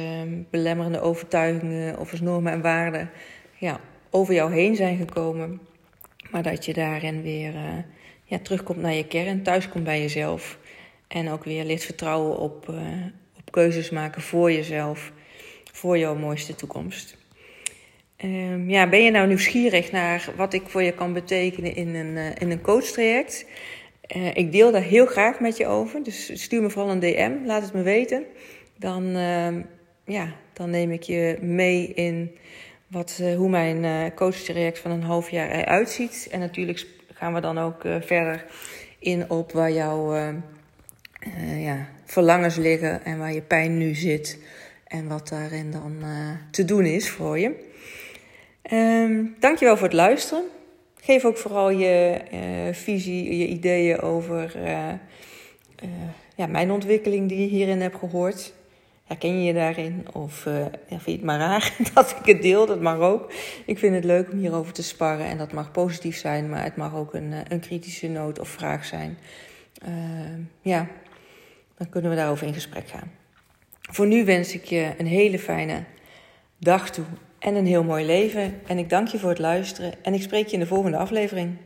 belemmerende 0.50 1.02
overtuigingen 1.02 1.98
of 1.98 2.12
als 2.12 2.22
normen 2.22 2.52
en 2.52 2.62
waarden 2.62 3.10
ja, 3.58 3.80
over 4.10 4.34
jou 4.34 4.54
heen 4.54 4.76
zijn 4.76 4.98
gekomen. 4.98 5.60
Maar 6.32 6.44
dat 6.44 6.66
je 6.66 6.74
daarin 6.74 7.22
weer 7.22 7.54
uh, 7.54 7.78
ja, 8.24 8.40
terugkomt 8.40 8.82
naar 8.82 8.94
je 8.94 9.08
kern, 9.08 9.44
thuiskomt 9.44 9.84
bij 9.84 10.02
jezelf. 10.02 10.58
En 11.08 11.30
ook 11.30 11.44
weer 11.44 11.64
leert 11.64 11.84
vertrouwen 11.84 12.38
op, 12.38 12.68
uh, 12.70 12.78
op 13.38 13.52
keuzes 13.52 13.90
maken 13.90 14.22
voor 14.22 14.52
jezelf, 14.52 15.12
voor 15.72 15.98
jouw 15.98 16.16
mooiste 16.16 16.56
toekomst. 16.56 17.18
Um, 18.24 18.70
ja, 18.70 18.90
ben 18.90 19.04
je 19.04 19.12
nou 19.12 19.28
nieuwsgierig 19.28 19.92
naar 19.92 20.34
wat 20.36 20.54
ik 20.54 20.62
voor 20.66 20.84
je 20.84 20.94
kan 20.94 21.14
betekenen 21.14 21.76
in 21.76 21.96
een, 21.96 22.16
uh, 22.16 22.30
in 22.38 22.52
een 22.52 22.62
coachtraject? 22.62 23.46
ik 24.34 24.52
deel 24.52 24.72
daar 24.72 24.82
heel 24.82 25.06
graag 25.06 25.40
met 25.40 25.58
je 25.58 25.68
over. 25.68 26.04
Dus 26.04 26.42
stuur 26.44 26.62
me 26.62 26.70
vooral 26.70 26.92
een 26.92 27.00
DM, 27.00 27.32
laat 27.46 27.62
het 27.62 27.74
me 27.74 27.82
weten. 27.82 28.26
Dan, 28.78 29.16
ehm, 29.16 29.62
ja, 30.06 30.36
dan 30.54 30.70
neem 30.70 30.92
ik 30.92 31.04
je 31.04 31.38
mee 31.42 31.94
in 31.94 32.38
wat, 32.90 33.18
uh, 33.22 33.36
hoe 33.36 33.50
mijn 33.50 33.84
uh, 33.84 34.16
coachtraject 34.16 34.80
van 34.80 34.92
een 34.92 35.04
half 35.04 35.30
jaar 35.30 35.50
eruit 35.50 35.90
ziet. 35.90 36.28
En 36.32 36.40
natuurlijk 36.40 36.86
gaan 37.14 37.34
we 37.34 37.42
dan 37.42 37.58
ook 37.58 37.84
uh, 37.84 37.96
verder 38.02 38.46
in 39.00 39.30
op 39.30 39.52
waar 39.52 39.72
jouw 39.72 40.16
ja, 41.58 41.88
verlangens 42.06 42.56
liggen 42.56 43.06
en 43.06 43.18
waar 43.18 43.34
je 43.34 43.42
pijn 43.42 43.78
nu 43.78 43.96
zit. 43.96 44.40
En 44.88 45.08
wat 45.08 45.28
daarin 45.28 45.72
dan 45.72 46.04
te 46.52 46.66
doen 46.66 46.86
is 46.86 47.10
voor 47.10 47.40
je. 47.40 47.68
Um, 48.72 49.36
dankjewel 49.40 49.78
voor 49.78 49.88
het 49.88 49.96
luisteren. 49.96 50.44
Geef 51.02 51.26
ook 51.26 51.38
vooral 51.38 51.70
je 51.70 52.22
visie, 52.72 53.38
je 53.38 53.48
ideeën 53.48 54.00
over 54.00 54.58
ja, 56.36 56.48
mijn 56.48 56.72
ontwikkeling 56.72 57.30
die 57.30 57.40
je 57.40 57.48
hierin 57.48 57.82
hebt 57.82 57.98
gehoord. 57.98 58.54
Herken 59.10 59.40
je 59.40 59.44
je 59.44 59.54
daarin? 59.54 60.06
Of 60.14 60.46
uh, 60.46 60.66
vind 60.88 61.06
je 61.06 61.12
het 61.12 61.22
maar 61.22 61.40
raar 61.40 61.76
dat 61.94 62.16
ik 62.20 62.26
het 62.26 62.42
deel? 62.42 62.66
Dat 62.66 62.82
mag 62.82 63.00
ook. 63.00 63.32
Ik 63.66 63.78
vind 63.78 63.96
het 63.96 64.04
leuk 64.04 64.32
om 64.32 64.38
hierover 64.38 64.74
te 64.74 64.84
sparren. 64.84 65.26
En 65.26 65.38
dat 65.38 65.54
mag 65.54 65.72
positief 65.72 66.18
zijn, 66.18 66.50
maar 66.50 66.64
het 66.64 66.76
mag 66.76 66.96
ook 66.96 67.14
een, 67.14 67.34
eh, 67.34 67.40
een 67.48 67.60
kritische 67.60 68.08
noot 68.08 68.40
of 68.40 68.48
vraag 68.48 68.86
zijn. 68.86 69.18
Uh, 69.88 69.92
ja, 70.62 70.88
dan 71.78 71.90
kunnen 71.90 72.10
we 72.10 72.16
daarover 72.16 72.48
in 72.48 72.54
gesprek 72.54 72.88
gaan. 72.88 73.12
Voor 73.82 74.08
nu 74.08 74.26
wens 74.26 74.54
ik 74.54 74.64
je 74.64 74.94
een 74.98 75.08
hele 75.08 75.40
fijne 75.40 75.84
dag 76.58 76.90
toe 76.90 77.06
en 77.40 77.56
een 77.56 77.68
heel 77.68 77.84
mooi 77.84 78.06
leven. 78.06 78.62
En 78.68 78.78
ik 78.78 78.90
dank 78.90 79.08
je 79.08 79.20
voor 79.20 79.30
het 79.30 79.40
luisteren. 79.40 79.94
En 80.02 80.14
ik 80.14 80.22
spreek 80.22 80.48
je 80.48 80.54
in 80.54 80.60
de 80.60 80.68
volgende 80.68 80.98
aflevering. 80.98 81.58